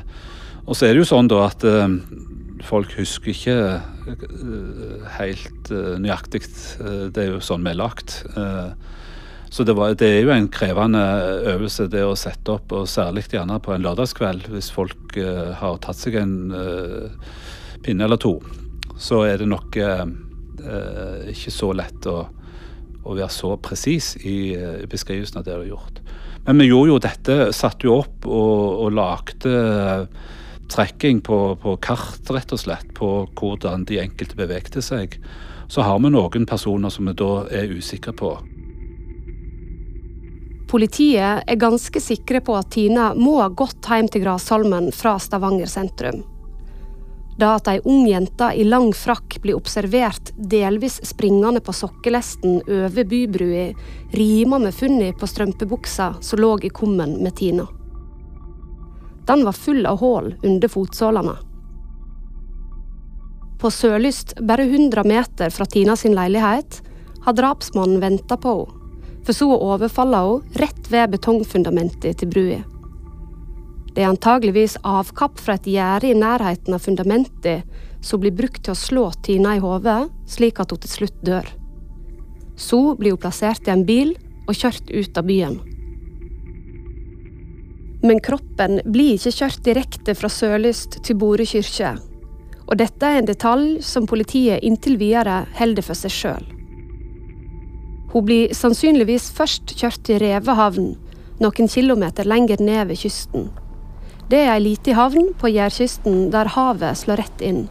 og 0.64 0.72
så 0.76 0.86
er 0.86 0.94
det 0.94 1.02
jo 1.02 1.10
sånn 1.10 1.28
da 1.28 1.42
at 1.50 1.64
eh, 1.68 1.98
folk 2.64 2.94
husker 2.96 3.34
ikke 3.34 3.56
eh, 3.74 5.08
helt 5.18 5.72
nøyaktig. 6.00 6.46
det 7.12 7.20
er 7.26 7.34
jo 7.34 7.44
sånn 7.44 7.64
vi 7.64 7.74
er 7.74 7.80
lagt. 7.80 8.22
Så 9.54 9.62
det, 9.62 9.76
var, 9.78 9.92
det, 9.94 10.08
er 10.08 10.24
jo 10.24 10.32
en 10.34 10.48
krevende 10.50 11.02
øvelse 11.52 11.86
det 11.92 12.02
å 12.02 12.16
sette 12.18 12.56
opp, 12.56 12.72
og 12.74 12.88
særlig 12.90 13.28
gjerne 13.30 13.60
på 13.62 13.74
en 13.74 13.84
lørdagskveld. 13.84 14.48
Hvis 14.50 14.72
folk 14.74 15.14
har 15.60 15.78
tatt 15.84 16.00
seg 16.00 16.16
en 16.18 16.34
pinne 17.84 18.08
eller 18.08 18.18
to, 18.18 18.40
så 18.98 19.22
er 19.28 19.38
det 19.38 19.46
nok 19.52 19.78
ikke 21.30 21.54
så 21.54 21.70
lett 21.76 22.08
å, 22.10 22.16
å 23.04 23.14
være 23.14 23.30
så 23.30 23.54
presis 23.62 24.14
i 24.26 24.56
beskrivelsen 24.90 25.38
av 25.38 25.46
det 25.46 25.54
du 25.54 25.60
har 25.60 25.70
gjort. 25.76 26.03
Men 26.46 26.60
vi 26.60 26.68
gjorde 26.68 26.92
jo 26.92 27.00
dette, 27.00 27.36
satte 27.56 27.88
jo 27.88 28.00
opp 28.02 28.26
og, 28.28 28.84
og 28.84 28.96
lagde 28.96 29.54
trekking 30.68 31.20
på, 31.24 31.38
på, 31.60 31.76
kart, 31.84 32.24
rett 32.32 32.52
og 32.52 32.60
slett, 32.60 32.90
på 32.96 33.10
hvordan 33.38 33.86
de 33.88 34.00
enkelte 34.02 34.36
bevegte 34.36 34.82
seg. 34.84 35.16
Så 35.68 35.84
har 35.84 36.00
vi 36.00 36.12
noen 36.12 36.46
personer 36.48 36.92
som 36.92 37.08
vi 37.08 37.16
da 37.16 37.32
er 37.52 37.72
usikre 37.72 38.12
på. 38.16 38.34
Politiet 40.68 41.44
er 41.46 41.60
ganske 41.60 42.00
sikre 42.02 42.40
på 42.44 42.56
at 42.58 42.72
Tina 42.74 43.12
må 43.14 43.38
ha 43.38 43.48
gått 43.48 43.86
hjem 43.86 44.08
til 44.10 44.24
Grasholmen 44.24 44.90
fra 44.96 45.16
Stavanger 45.22 45.70
sentrum. 45.70 46.24
Da 47.38 47.54
at 47.58 47.68
ei 47.68 47.80
ung 47.84 48.04
jente 48.06 48.52
i 48.54 48.64
lang 48.64 48.92
frakk 48.94 49.40
blir 49.42 49.56
observert 49.58 50.30
delvis 50.36 51.00
springende 51.02 51.60
på 51.64 51.72
sokkelesten 51.74 52.60
over 52.62 53.08
bybrua, 53.10 53.72
rimer 54.14 54.62
med 54.62 54.74
funnet 54.74 55.18
på 55.18 55.26
strømpebuksa 55.26 56.12
som 56.22 56.42
lå 56.42 56.52
i 56.62 56.70
kummen 56.70 57.16
med 57.22 57.34
Tina. 57.36 57.66
Den 59.26 59.44
var 59.44 59.52
full 59.52 59.86
av 59.86 59.98
hull 59.98 60.34
under 60.42 60.68
fotsålene. 60.68 61.34
På 63.58 63.70
Sørlyst, 63.70 64.36
bare 64.40 64.66
100 64.68 65.04
meter 65.08 65.50
fra 65.50 65.66
Tina 65.66 65.96
sin 65.96 66.14
leilighet, 66.14 66.82
har 67.24 67.32
drapsmannen 67.32 68.00
venta 68.00 68.36
på 68.36 68.56
henne 68.62 68.80
for 69.24 69.32
så 69.32 69.46
å 69.48 69.72
overfalle 69.72 70.20
henne 70.20 70.60
rett 70.60 70.90
ved 70.92 71.14
betongfundamentet 71.14 72.18
til 72.20 72.28
brua. 72.28 72.58
Det 73.94 74.02
er 74.02 74.10
antageligvis 74.10 74.80
avkapp 74.82 75.38
fra 75.38 75.54
et 75.54 75.68
gjerde 75.70 76.08
i 76.10 76.16
nærheten 76.18 76.74
av 76.74 76.82
fundamentet 76.82 77.62
som 78.04 78.20
blir 78.20 78.34
brukt 78.34 78.64
til 78.66 78.74
å 78.74 78.78
slå 78.78 79.04
Tina 79.22 79.54
i 79.54 79.62
hodet, 79.62 80.08
slik 80.26 80.58
at 80.60 80.74
hun 80.74 80.82
til 80.82 80.90
slutt 80.90 81.20
dør. 81.24 81.46
Så 82.58 82.80
blir 82.98 83.14
hun 83.14 83.22
plassert 83.22 83.68
i 83.68 83.74
en 83.74 83.86
bil 83.86 84.16
og 84.48 84.58
kjørt 84.58 84.90
ut 84.90 85.20
av 85.20 85.30
byen. 85.30 85.60
Men 88.04 88.20
kroppen 88.20 88.82
blir 88.84 89.14
ikke 89.14 89.32
kjørt 89.38 89.62
direkte 89.64 90.18
fra 90.18 90.28
Sørlyst 90.28 90.98
til 91.06 91.16
Borø 91.16 91.46
kirke. 91.48 91.94
Og 92.66 92.76
dette 92.80 93.06
er 93.06 93.22
en 93.22 93.30
detalj 93.30 93.78
som 93.84 94.08
politiet 94.10 94.64
inntil 94.66 94.98
videre 95.00 95.44
holder 95.56 95.86
for 95.86 95.96
seg 95.96 96.12
sjøl. 96.12 96.46
Hun 98.12 98.26
blir 98.26 98.52
sannsynligvis 98.54 99.30
først 99.34 99.72
kjørt 99.78 100.02
til 100.06 100.20
Revehavn, 100.22 100.94
noen 101.40 101.70
kilometer 101.70 102.28
lenger 102.28 102.60
ned 102.62 102.90
ved 102.90 103.00
kysten. 103.00 103.48
Det 104.24 104.38
er 104.40 104.54
ei 104.54 104.62
lita 104.62 104.94
havn 104.96 105.34
på 105.36 105.50
Jærkysten 105.52 106.30
der 106.32 106.48
havet 106.54 106.96
slår 106.96 107.20
rett 107.20 107.42
inn. 107.44 107.66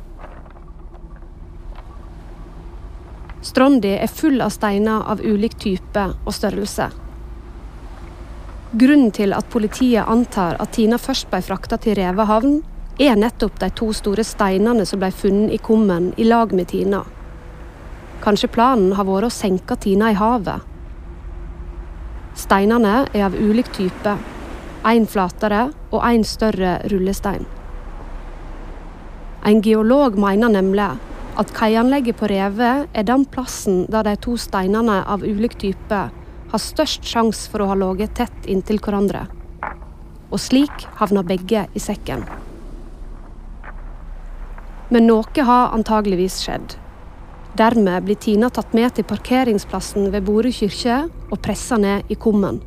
Strondi 3.44 3.96
er 3.98 4.12
full 4.12 4.38
av 4.42 4.54
steiner 4.54 5.02
av 5.10 5.24
ulik 5.26 5.58
type 5.60 6.04
og 6.13 6.36
størrelse. 6.38 6.92
Grunnen 8.74 9.12
til 9.13 9.34
at 9.34 9.50
politiet 9.54 10.06
antar 10.10 10.62
at 10.62 10.72
Tina 10.78 11.02
først 11.02 11.28
ble 11.34 11.42
frakta 11.46 11.78
til 11.82 11.98
Revehavn, 11.98 12.62
er 13.02 13.18
nettopp 13.18 13.58
de 13.60 13.70
to 13.74 13.89
store 13.94 14.24
steinene 14.26 14.86
som 14.86 15.02
ble 15.02 15.10
funnet 15.12 15.58
i 15.58 15.62
kummen 15.62 16.12
i 16.22 16.30
lag 16.30 16.54
med 16.54 16.70
Tina. 16.70 17.02
Kanskje 18.22 18.54
planen 18.54 18.94
har 18.94 19.10
vært 19.10 19.28
å 19.28 19.34
senke 19.34 19.76
Tina 19.82 20.13
i 20.13 20.18
havet. 20.18 20.70
Steinene 22.38 23.08
er 23.10 23.26
av 23.26 23.34
ulik 23.38 23.74
type. 23.74 24.18
Én 24.86 25.10
flatere 25.10 25.72
og 25.93 26.01
en 26.08 26.25
større 26.25 26.79
rullestein. 26.91 27.45
En 29.45 29.62
geolog 29.62 30.17
mener 30.19 30.49
nemlig 30.49 30.89
at 31.38 31.53
kaianlegget 31.53 32.17
på 32.19 32.29
Reve 32.32 32.73
er 32.86 33.06
den 33.08 33.25
plassen 33.29 33.86
der 33.91 34.06
de 34.08 34.15
to 34.21 34.36
steinene 34.39 35.01
av 35.10 35.25
ulik 35.25 35.58
type 35.62 36.01
har 36.53 36.62
størst 36.62 37.06
sjanse 37.10 37.49
for 37.49 37.63
å 37.63 37.71
ha 37.71 37.77
ligget 37.77 38.13
tett 38.19 38.49
inntil 38.49 38.79
hverandre. 38.84 39.25
Og 40.29 40.39
slik 40.41 40.86
havner 40.99 41.25
begge 41.25 41.65
i 41.73 41.82
sekken. 41.82 42.25
Men 44.93 45.10
noe 45.10 45.45
har 45.49 45.73
antageligvis 45.73 46.39
skjedd. 46.45 46.77
Dermed 47.58 48.06
blir 48.06 48.17
Tina 48.21 48.49
tatt 48.53 48.73
med 48.73 48.95
til 48.97 49.06
parkeringsplassen 49.10 50.12
ved 50.13 50.25
Borud 50.25 50.53
kirke 50.53 51.03
og 51.29 51.41
pressa 51.41 51.77
ned 51.82 52.10
i 52.13 52.17
kummen. 52.17 52.62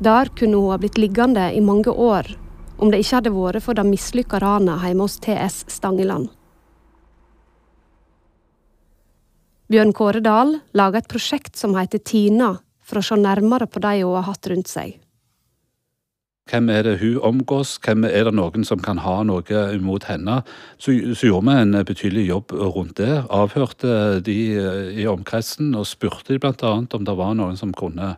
Der 0.00 0.28
kunne 0.36 0.56
hun 0.60 0.70
ha 0.70 0.76
blitt 0.78 0.98
liggende 0.98 1.52
i 1.56 1.60
mange 1.64 1.88
år 1.88 2.28
om 2.76 2.90
det 2.92 3.00
ikke 3.00 3.16
hadde 3.16 3.32
vært 3.32 3.64
for 3.64 3.78
det 3.78 3.86
mislykka 3.88 4.40
ranet 4.42 4.82
hjemme 4.84 5.06
hos 5.06 5.16
TS 5.24 5.62
Stangeland. 5.72 6.28
Bjørn 9.72 9.94
Kåredal 9.96 10.58
laga 10.76 11.00
et 11.00 11.08
prosjekt 11.10 11.56
som 11.56 11.74
heter 11.74 11.98
Tina, 12.04 12.52
for 12.86 13.00
å 13.00 13.06
se 13.08 13.16
nærmere 13.18 13.66
på 13.66 13.80
de 13.82 14.02
hun 14.04 14.14
har 14.18 14.28
hatt 14.28 14.46
rundt 14.52 14.68
seg. 14.70 15.00
Hvem 16.46 16.68
er 16.70 16.84
det 16.86 16.98
hun 17.00 17.16
omgås, 17.26 17.72
hvem 17.82 18.04
er 18.06 18.28
det 18.28 18.36
noen 18.36 18.62
som 18.68 18.78
kan 18.78 19.00
ha 19.02 19.16
noe 19.26 19.62
imot 19.74 20.04
henne? 20.06 20.44
Så, 20.78 20.94
så 21.18 21.32
gjorde 21.32 21.48
vi 21.48 21.64
en 21.64 21.80
betydelig 21.88 22.28
jobb 22.28 22.54
rundt 22.54 23.00
det. 23.00 23.24
Avhørte 23.34 24.20
de 24.22 24.36
i 24.94 25.08
omkretsen 25.10 25.72
og 25.74 25.88
spurte 25.90 26.36
de 26.36 26.38
bl.a. 26.38 26.76
om 26.84 27.08
det 27.08 27.16
var 27.18 27.34
noen 27.34 27.58
som 27.58 27.74
kunne 27.74 28.14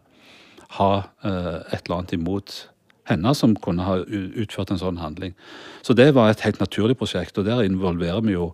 ha 0.77 0.91
eh, 1.25 1.55
et 1.73 1.87
eller 1.87 1.97
annet 2.01 2.17
imot 2.19 2.59
henne, 3.09 3.33
som 3.35 3.55
kunne 3.57 3.87
ha 3.87 4.03
utført 4.05 4.75
en 4.75 4.81
sånn 4.81 5.01
handling. 5.01 5.33
Så 5.83 5.97
det 5.97 6.11
var 6.17 6.29
et 6.29 6.45
helt 6.45 6.61
naturlig 6.61 6.99
prosjekt, 7.01 7.39
og 7.41 7.49
der 7.49 7.65
involverer 7.65 8.21
vi 8.27 8.37
jo 8.37 8.51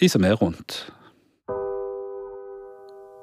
de 0.00 0.10
som 0.12 0.26
er 0.28 0.36
rundt. 0.36 0.82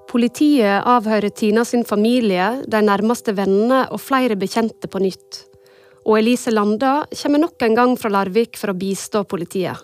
Politiet 0.10 0.82
avhører 0.90 1.30
Tina 1.30 1.64
sin 1.64 1.86
familie, 1.88 2.64
de 2.68 2.82
nærmeste 2.84 3.36
vennene 3.38 3.86
og 3.94 4.02
flere 4.04 4.36
bekjente 4.36 4.90
på 4.92 5.00
nytt 5.06 5.46
og 6.06 6.18
Elise 6.18 6.52
Landa 6.54 7.02
kommer 7.14 7.44
nok 7.44 7.62
en 7.66 7.78
gang 7.78 7.96
fra 8.00 8.12
Larvik 8.14 8.58
for 8.60 8.74
å 8.74 8.78
bistå 8.78 9.24
politiet. 9.30 9.78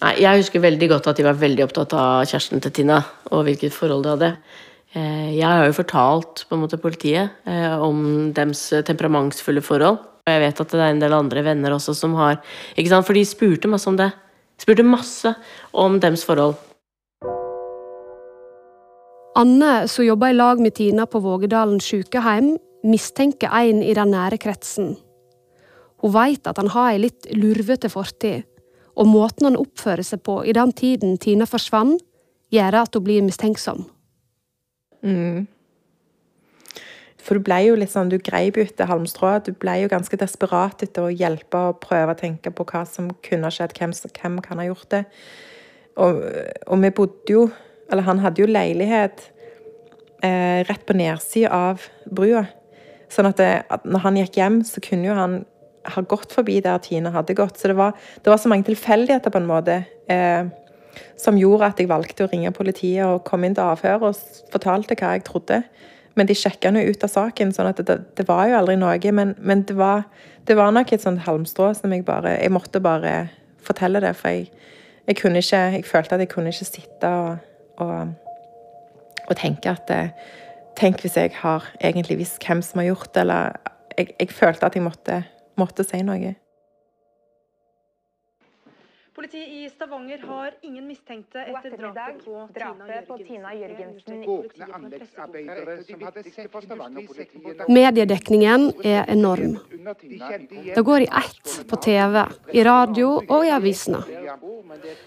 Nei, 0.00 0.14
Jeg 0.22 0.40
husker 0.40 0.64
veldig 0.64 0.88
godt 0.88 1.10
at 1.10 1.18
de 1.18 1.26
var 1.26 1.36
veldig 1.36 1.66
opptatt 1.66 1.92
av 1.92 2.24
kjæresten 2.24 2.62
til 2.64 2.72
Tina 2.72 3.02
og 3.30 3.44
hvilket 3.44 3.74
forhold 3.74 4.06
de 4.06 4.14
hadde. 4.14 4.30
Eh, 4.98 5.34
jeg 5.36 5.46
har 5.46 5.66
jo 5.68 5.76
fortalt 5.76 6.44
på 6.48 6.56
en 6.56 6.62
måte 6.64 6.78
politiet 6.80 7.34
eh, 7.46 7.74
om 7.78 8.30
deres 8.34 8.62
temperamentsfulle 8.88 9.62
forhold. 9.64 9.98
Og 9.98 10.32
jeg 10.32 10.42
vet 10.42 10.62
at 10.64 10.72
det 10.72 10.80
er 10.80 10.94
en 10.94 11.02
del 11.02 11.16
andre 11.16 11.44
venner 11.44 11.74
også 11.76 11.94
som 11.96 12.16
har 12.18 12.40
ikke 12.74 12.90
sant? 12.90 13.06
For 13.06 13.16
de 13.16 13.24
spurte 13.28 13.70
masse 13.70 13.88
om 13.90 13.98
det. 13.98 14.10
Spurte 14.58 14.86
masse 14.86 15.34
om 15.72 16.00
deres 16.02 16.24
forhold. 16.26 16.56
Anne, 19.38 19.86
som 19.86 20.02
jobber 20.02 20.32
i 20.32 20.38
lag 20.38 20.58
med 20.58 20.74
Tina 20.74 21.06
på 21.06 21.20
Vågedalen 21.22 21.78
sykehjem, 21.78 22.56
mistenker 22.88 23.52
en 23.54 23.84
i 23.86 23.94
den 23.94 24.10
nære 24.10 24.40
kretsen. 24.42 24.96
Hun 26.02 26.14
veit 26.14 26.46
at 26.50 26.58
han 26.58 26.72
har 26.74 26.90
ei 26.94 27.04
litt 27.04 27.28
lurvete 27.34 27.90
fortid, 27.92 28.42
og 28.98 29.06
måten 29.06 29.46
han 29.46 29.60
oppfører 29.60 30.02
seg 30.06 30.24
på 30.26 30.40
i 30.42 30.54
den 30.56 30.74
tiden 30.74 31.14
Tina 31.22 31.46
forsvant, 31.46 32.02
gjør 32.50 32.80
at 32.82 32.98
hun 32.98 33.06
blir 33.06 33.22
mistenksom. 33.22 33.86
Mm. 35.06 35.46
For 37.28 37.36
du 37.36 37.44
ble 37.44 37.58
jo 37.66 37.76
litt 37.76 37.92
sånn, 37.92 38.08
du 38.08 38.16
greip 38.24 38.56
jo 38.56 38.64
etter 38.64 38.88
halmstrået. 38.88 39.50
Du 39.50 39.56
ble 39.60 39.74
jo 39.82 39.90
ganske 39.92 40.16
desperat 40.16 40.80
etter 40.86 41.04
å 41.04 41.12
hjelpe 41.12 41.60
og 41.70 41.80
prøve 41.82 42.14
å 42.14 42.18
tenke 42.18 42.52
på 42.54 42.64
hva 42.70 42.86
som 42.88 43.10
kunne 43.26 43.50
skjedd, 43.52 43.74
hvem, 43.76 43.92
hvem 43.92 44.38
kan 44.44 44.62
ha 44.62 44.68
gjort 44.70 44.88
det. 44.94 45.02
Og, 45.98 46.22
og 46.70 46.78
vi 46.84 46.92
bodde 46.94 47.32
jo 47.32 47.48
Eller 47.90 48.04
han 48.04 48.20
hadde 48.20 48.42
jo 48.42 48.46
leilighet 48.46 49.22
eh, 50.20 50.60
rett 50.68 50.82
på 50.84 50.92
nedsida 50.92 51.48
av 51.48 51.86
brua. 52.04 52.42
Sånn 53.08 53.30
at, 53.30 53.38
det, 53.40 53.62
at, 53.72 53.86
når 53.88 54.02
han 54.04 54.18
gikk 54.20 54.36
hjem, 54.36 54.58
så 54.68 54.82
kunne 54.84 55.08
jo 55.08 55.14
han 55.16 55.38
ha 55.88 56.02
gått 56.04 56.34
forbi 56.36 56.58
der 56.60 56.82
Tina 56.84 57.14
hadde 57.14 57.36
gått. 57.38 57.56
Så 57.56 57.70
det 57.70 57.78
var, 57.78 57.96
det 58.20 58.28
var 58.28 58.36
så 58.42 58.52
mange 58.52 58.68
tilfeldigheter 58.68 59.32
på 59.32 59.40
en 59.40 59.48
måte 59.48 59.78
eh, 60.12 60.50
som 61.20 61.38
gjorde 61.38 61.70
at 61.72 61.80
jeg 61.80 61.90
valgte 61.90 62.26
å 62.26 62.30
ringe 62.30 62.52
politiet 62.54 63.04
og 63.06 63.24
komme 63.28 63.48
inn 63.48 63.56
til 63.56 63.66
avhør 63.66 64.08
og 64.10 64.20
fortalte 64.52 64.96
hva 64.98 65.14
jeg 65.16 65.26
trodde. 65.28 65.62
Men 66.18 66.26
de 66.26 66.34
sjekka 66.34 66.72
nå 66.74 66.82
ut 66.88 67.04
av 67.06 67.12
saken, 67.12 67.52
sånn 67.54 67.70
at 67.70 67.82
det, 67.86 67.98
det 68.18 68.26
var 68.26 68.48
jo 68.50 68.58
aldri 68.58 68.78
noe. 68.80 69.12
Men, 69.14 69.36
men 69.38 69.62
det, 69.68 69.76
var, 69.78 70.08
det, 70.48 70.56
var, 70.58 70.72
nok 70.74 70.92
et 70.92 71.04
sånt 71.04 71.22
halmstrå 71.26 71.70
som 71.78 71.94
jeg 71.94 72.06
bare 72.08 72.38
Jeg 72.40 72.54
måtte 72.54 72.82
bare 72.82 73.28
fortelle 73.62 74.02
det, 74.02 74.14
for 74.18 74.34
jeg, 74.34 74.48
jeg 75.06 75.20
kunne 75.20 75.42
ikke 75.44 75.62
Jeg 75.76 75.86
følte 75.86 76.16
at 76.16 76.24
jeg 76.24 76.32
kunne 76.32 76.54
ikke 76.54 76.68
sitte 76.68 77.12
og, 77.12 77.46
og, 77.84 78.12
og 79.28 79.38
tenke 79.38 79.70
at 79.70 79.86
det, 79.90 80.02
Tenk 80.78 81.00
hvis 81.02 81.16
jeg 81.18 81.32
har 81.40 81.64
egentlig 81.82 82.20
visst 82.20 82.44
hvem 82.46 82.60
som 82.62 82.78
har 82.78 82.92
gjort 82.92 83.10
det, 83.10 83.24
eller 83.24 83.56
jeg, 83.98 84.12
jeg 84.14 84.28
følte 84.30 84.68
at 84.68 84.76
jeg 84.78 84.84
måtte, 84.84 85.16
måtte 85.58 85.82
si 85.82 85.98
noe. 86.06 86.36
Politiet 89.18 89.48
i 89.48 89.70
Stavanger 89.76 90.18
har 90.18 90.50
ingen 90.62 90.86
mistenkte 90.86 91.40
etter 91.42 91.70
drapet 91.76 92.24
på, 92.24 92.48
drapet 92.54 93.08
på 93.08 93.16
Tina 93.18 93.54
Jørgensen. 93.54 94.20
Mediedekningen 97.68 98.72
er 98.84 99.10
enorm. 99.10 99.56
Det 100.74 100.84
går 100.86 101.00
i 101.00 101.08
ett 101.22 101.66
på 101.66 101.76
TV, 101.82 102.22
i 102.52 102.62
radio 102.62 103.08
og 103.16 103.46
i 103.46 103.50
avisene. 103.56 104.04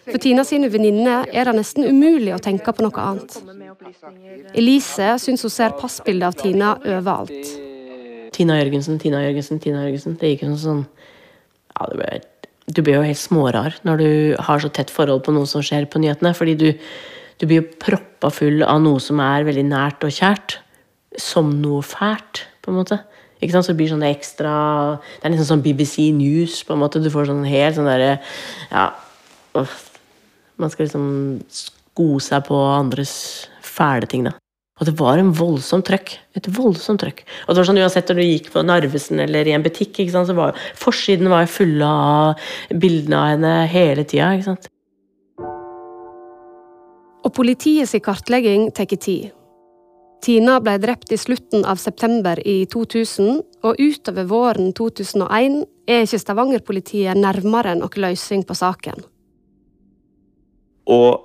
For 0.09 0.19
Tina 0.19 0.43
sine 0.43 0.67
venninner 0.73 1.31
er 1.31 1.47
det 1.47 1.55
nesten 1.61 1.87
umulig 1.87 2.35
å 2.35 2.41
tenke 2.43 2.75
på 2.75 2.83
noe 2.83 3.05
annet. 3.05 3.39
Elise 4.51 5.13
syns 5.23 5.47
hun 5.47 5.55
ser 5.55 5.77
passbilder 5.79 6.33
av 6.33 6.35
Tina 6.41 6.73
overalt. 6.81 7.55
Tina 8.35 8.59
Jørgensen, 8.59 8.99
Tina 8.99 9.23
Jørgensen, 9.23 9.63
Tina 9.63 9.85
Jørgensen. 9.87 10.19
Det 10.19 10.35
gikk 10.35 10.43
jo 10.49 10.59
sånn 10.59 10.83
Ja, 11.71 11.87
det 11.87 11.95
ble 11.95 12.30
du 12.71 12.81
blir 12.83 12.99
jo 12.99 13.05
helt 13.05 13.19
smårar 13.19 13.77
når 13.87 14.01
du 14.01 14.09
har 14.47 14.61
så 14.63 14.69
tett 14.73 14.91
forhold 14.93 15.25
på 15.25 15.33
noe 15.35 15.49
som 15.49 15.63
skjer 15.65 15.87
på 15.91 16.01
nyhetene. 16.01 16.33
Fordi 16.37 16.55
du, 16.59 16.69
du 17.41 17.47
blir 17.47 17.61
jo 17.61 17.79
proppa 17.81 18.31
full 18.33 18.63
av 18.65 18.81
noe 18.83 19.01
som 19.03 19.21
er 19.23 19.47
veldig 19.47 19.65
nært 19.69 20.05
og 20.07 20.13
kjært. 20.15 20.59
Som 21.19 21.57
noe 21.59 21.83
fælt, 21.83 22.45
på 22.63 22.71
en 22.71 22.79
måte. 22.79 23.01
Ikke 23.41 23.55
sant? 23.55 23.67
Så 23.67 23.73
det 23.73 23.81
blir 23.81 23.89
sånn 23.91 24.05
ekstra 24.05 24.51
Det 25.01 25.25
er 25.25 25.33
nesten 25.33 25.49
sånn 25.49 25.63
BBC 25.65 26.11
News, 26.15 26.61
på 26.67 26.75
en 26.75 26.83
måte. 26.83 27.01
Du 27.03 27.11
får 27.11 27.31
sånn 27.31 27.47
helt 27.47 27.79
sånn 27.79 27.89
derre 27.89 28.19
Ja. 28.69 28.91
Man 30.61 30.69
skal 30.71 30.85
liksom 30.85 31.07
sko 31.51 32.13
seg 32.23 32.45
på 32.47 32.55
andres 32.71 33.13
fæle 33.65 34.07
ting, 34.07 34.29
da. 34.29 34.37
Og 34.81 34.87
det 34.89 34.95
var 34.97 35.19
en 35.21 35.29
voldsomt 35.37 35.85
trøkk. 35.85 36.15
Et 36.33 36.47
voldsomt 36.57 37.03
trøkk. 37.03 37.21
Og 37.45 37.53
det 37.53 37.61
var 37.61 37.67
sånn 37.69 37.79
Uansett 37.83 38.07
når 38.09 38.17
du 38.17 38.25
gikk 38.25 38.47
på 38.49 38.63
Narvesen 38.65 39.21
eller 39.21 39.45
i 39.45 39.53
en 39.53 39.61
butikk, 39.61 39.99
ikke 40.01 40.15
sant, 40.15 40.31
så 40.31 40.33
var 40.33 40.57
forsiden 40.79 41.29
var 41.29 41.45
fulle 41.45 41.85
av 41.85 42.47
bildene 42.73 43.19
av 43.19 43.27
henne 43.35 43.51
hele 43.69 44.07
tida. 44.09 44.31
Ikke 44.33 44.47
sant? 44.49 44.65
Og 47.21 47.29
politiets 47.37 47.93
kartlegging 48.01 48.71
tar 48.73 48.89
tid. 48.89 49.29
Tina 50.25 50.59
ble 50.61 50.75
drept 50.81 51.13
i 51.13 51.17
slutten 51.17 51.63
av 51.65 51.77
september 51.81 52.41
i 52.45 52.63
2000, 52.69 53.39
og 53.65 53.79
utover 53.81 54.27
våren 54.29 54.73
2001 54.77 55.61
er 55.89 56.03
ikke 56.05 56.21
Stavanger-politiet 56.21 57.17
nærmere 57.17 57.73
noen 57.77 58.03
løsning 58.05 58.43
på 58.45 58.57
saken. 58.57 59.01
Og 60.89 61.21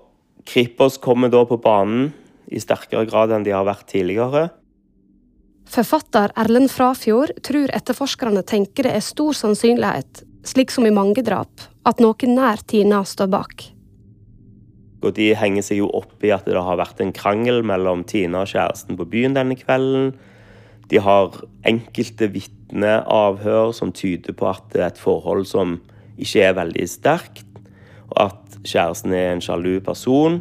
Kripos 0.48 1.00
kommer 1.00 1.32
da 1.32 1.42
på 1.48 1.56
banen 1.60 2.12
i 2.48 2.60
sterkere 2.62 3.06
grad 3.08 3.34
enn 3.34 3.46
de 3.46 3.54
har 3.54 3.66
vært 3.66 3.88
tidligere. 3.90 4.48
Forfatter 5.66 6.30
Erlend 6.38 6.70
Frafjord 6.70 7.32
tror 7.46 7.72
etterforskerne 7.74 8.44
tenker 8.46 8.86
det 8.86 8.92
er 8.94 9.04
stor 9.04 9.34
sannsynlighet, 9.34 10.22
slik 10.46 10.70
som 10.70 10.86
i 10.86 10.94
mange 10.94 11.24
drap, 11.26 11.64
at 11.86 12.02
noen 12.02 12.36
nær 12.38 12.62
Tina 12.70 13.02
står 13.04 13.32
bak. 13.32 13.66
Og 15.02 15.12
De 15.14 15.32
henger 15.38 15.66
seg 15.66 15.82
jo 15.82 15.90
opp 15.94 16.22
i 16.24 16.32
at 16.34 16.46
det 16.46 16.56
har 16.56 16.78
vært 16.78 17.02
en 17.02 17.12
krangel 17.14 17.60
mellom 17.66 18.04
Tina 18.08 18.44
og 18.44 18.50
kjæresten 18.50 18.98
på 18.98 19.06
byen 19.10 19.36
denne 19.36 19.58
kvelden. 19.58 20.14
De 20.90 21.02
har 21.02 21.34
enkelte 21.66 22.30
vitneavhør 22.32 23.74
som 23.74 23.92
tyder 23.94 24.34
på 24.38 24.48
at 24.50 24.64
det 24.72 24.82
er 24.82 24.90
et 24.94 25.02
forhold 25.02 25.46
som 25.50 25.80
ikke 26.16 26.46
er 26.46 26.56
veldig 26.56 26.86
sterkt, 26.88 27.46
og 28.14 28.30
at 28.30 28.58
kjæresten 28.64 29.12
er 29.14 29.34
en 29.34 29.42
sjalu 29.44 29.80
person. 29.84 30.40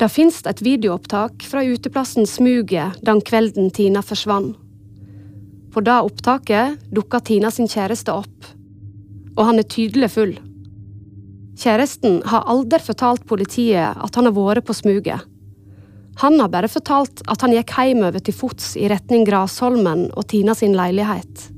Det 0.00 0.08
finnes 0.08 0.38
et 0.48 0.62
videoopptak 0.64 1.44
fra 1.44 1.62
uteplassen 1.62 2.26
Smuget 2.26 3.00
den 3.04 3.20
kvelden 3.20 3.70
Tina 3.74 4.00
forsvant. 4.02 4.56
På 5.72 5.80
det 5.80 5.98
opptaket 6.04 6.80
dukker 6.92 7.22
Tina 7.24 7.50
sin 7.52 7.68
kjæreste 7.70 8.12
opp, 8.12 8.48
og 9.36 9.46
han 9.48 9.60
er 9.60 9.68
tydelig 9.68 10.10
full. 10.12 10.34
Kjæresten 11.56 12.20
har 12.28 12.44
aldri 12.48 12.80
fortalt 12.82 13.24
politiet 13.28 13.96
at 13.96 14.18
han 14.18 14.28
har 14.28 14.36
vært 14.36 14.66
på 14.68 14.76
Smuget. 14.76 15.28
Han 16.20 16.36
har 16.40 16.50
bare 16.52 16.68
fortalt 16.68 17.22
at 17.32 17.40
han 17.44 17.54
gikk 17.56 17.72
hjemover 17.72 18.20
til 18.20 18.36
fots 18.36 18.74
i 18.76 18.88
retning 18.92 19.24
Grasholmen 19.28 20.10
og 20.12 20.28
Tina 20.28 20.56
sin 20.56 20.76
leilighet. 20.76 21.48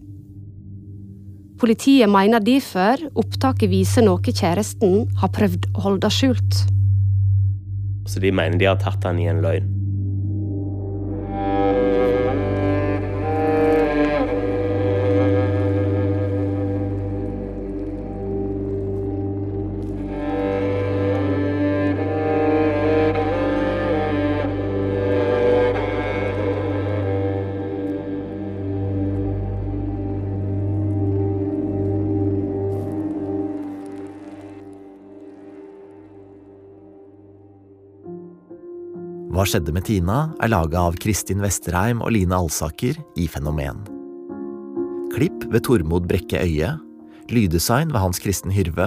Politiet 1.59 2.11
mener 2.11 2.43
derfor 2.45 3.03
opptaket 3.19 3.71
viser 3.71 4.07
noe 4.07 4.23
kjæresten 4.23 5.09
har 5.23 5.35
prøvd 5.35 5.71
å 5.75 5.89
holde 5.89 6.11
skjult. 6.13 6.63
Så 8.07 8.21
de 8.21 8.33
mener 8.33 8.59
de 8.61 8.69
har 8.69 8.81
tatt 8.83 9.05
han 9.09 9.21
i 9.21 9.29
en 9.31 9.43
løgn. 9.45 9.84
Hva 39.45 39.51
skjedde 39.59 39.75
med 39.77 39.85
Tina 39.85 40.19
er 40.41 40.49
laga 40.49 40.87
av 40.89 40.95
Kristin 40.97 41.43
Vesterheim 41.45 41.99
og 42.01 42.15
Line 42.15 42.33
Alsaker 42.33 42.97
i 43.21 43.27
Fenomen. 43.29 43.83
Klipp 45.13 45.45
ved 45.53 45.67
Tormod 45.67 46.07
Brekke 46.09 46.41
Øie. 46.41 46.71
Lyddesign 47.29 47.93
ved 47.93 48.01
Hans 48.01 48.23
Kristen 48.25 48.55
Hyrve. 48.57 48.87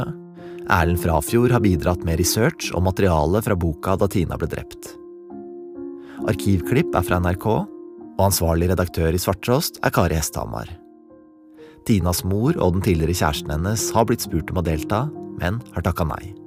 Erlend 0.65 0.97
Frafjord 1.03 1.53
har 1.53 1.61
bidratt 1.61 2.01
med 2.07 2.17
research 2.17 2.71
og 2.71 2.87
materiale 2.87 3.43
fra 3.45 3.53
boka 3.53 3.93
Da 4.01 4.09
Tina 4.09 4.33
ble 4.41 4.49
drept. 4.55 4.95
Arkivklipp 6.25 6.89
er 6.97 7.05
fra 7.05 7.21
NRK, 7.21 7.47
og 8.17 8.25
ansvarlig 8.25 8.71
redaktør 8.73 9.13
i 9.13 9.21
Svarttrost 9.21 9.77
er 9.85 9.93
Kari 9.93 10.17
Hesthamar. 10.17 10.73
Tinas 11.85 12.25
mor 12.25 12.57
og 12.57 12.79
den 12.79 12.87
tidligere 12.89 13.13
kjæresten 13.21 13.53
hennes 13.59 13.85
har 13.93 14.09
blitt 14.09 14.25
spurt 14.25 14.49
om 14.49 14.65
å 14.65 14.65
delta, 14.65 15.05
men 15.37 15.61
har 15.77 15.85
takka 15.85 16.09
nei. 16.15 16.46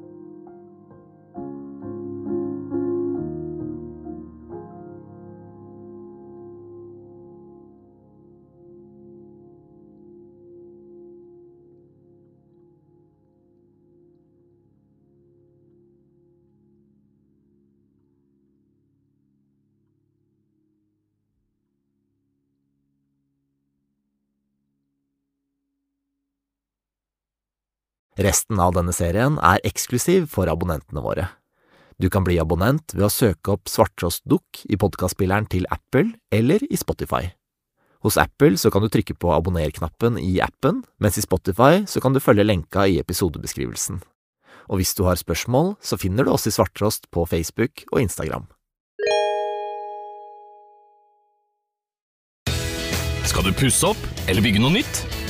Resten 28.20 28.60
av 28.60 28.74
denne 28.76 28.92
serien 28.92 29.38
er 29.40 29.62
eksklusiv 29.64 30.26
for 30.28 30.50
abonnentene 30.52 31.00
våre. 31.00 31.30
Du 32.00 32.10
kan 32.12 32.24
bli 32.24 32.36
abonnent 32.40 32.92
ved 32.92 33.06
å 33.06 33.12
søke 33.12 33.54
opp 33.54 33.68
Svarttrost 33.68 34.26
Dukk 34.28 34.60
i 34.68 34.76
podkastspilleren 34.80 35.48
til 35.48 35.64
Apple 35.72 36.18
eller 36.32 36.60
i 36.68 36.76
Spotify. 36.80 37.30
Hos 38.04 38.18
Apple 38.20 38.60
så 38.60 38.72
kan 38.72 38.84
du 38.84 38.88
trykke 38.92 39.16
på 39.20 39.32
abonner-knappen 39.32 40.18
i 40.20 40.38
appen, 40.44 40.82
mens 41.00 41.16
i 41.20 41.24
Spotify 41.24 41.84
så 41.88 42.00
kan 42.00 42.16
du 42.16 42.20
følge 42.20 42.44
lenka 42.44 42.86
i 42.88 42.98
episodebeskrivelsen. 43.00 44.02
Og 44.68 44.80
hvis 44.80 44.92
du 44.96 45.04
har 45.08 45.20
spørsmål, 45.20 45.74
så 45.80 45.96
finner 46.00 46.24
du 46.24 46.32
oss 46.32 46.48
i 46.48 46.52
Svarttrost 46.52 47.08
på 47.12 47.24
Facebook 47.28 47.84
og 47.92 48.04
Instagram. 48.04 48.48
Skal 53.28 53.48
du 53.48 53.56
pusse 53.56 53.92
opp 53.92 54.28
eller 54.28 54.44
bygge 54.44 54.60
noe 54.60 54.76
nytt? 54.80 55.19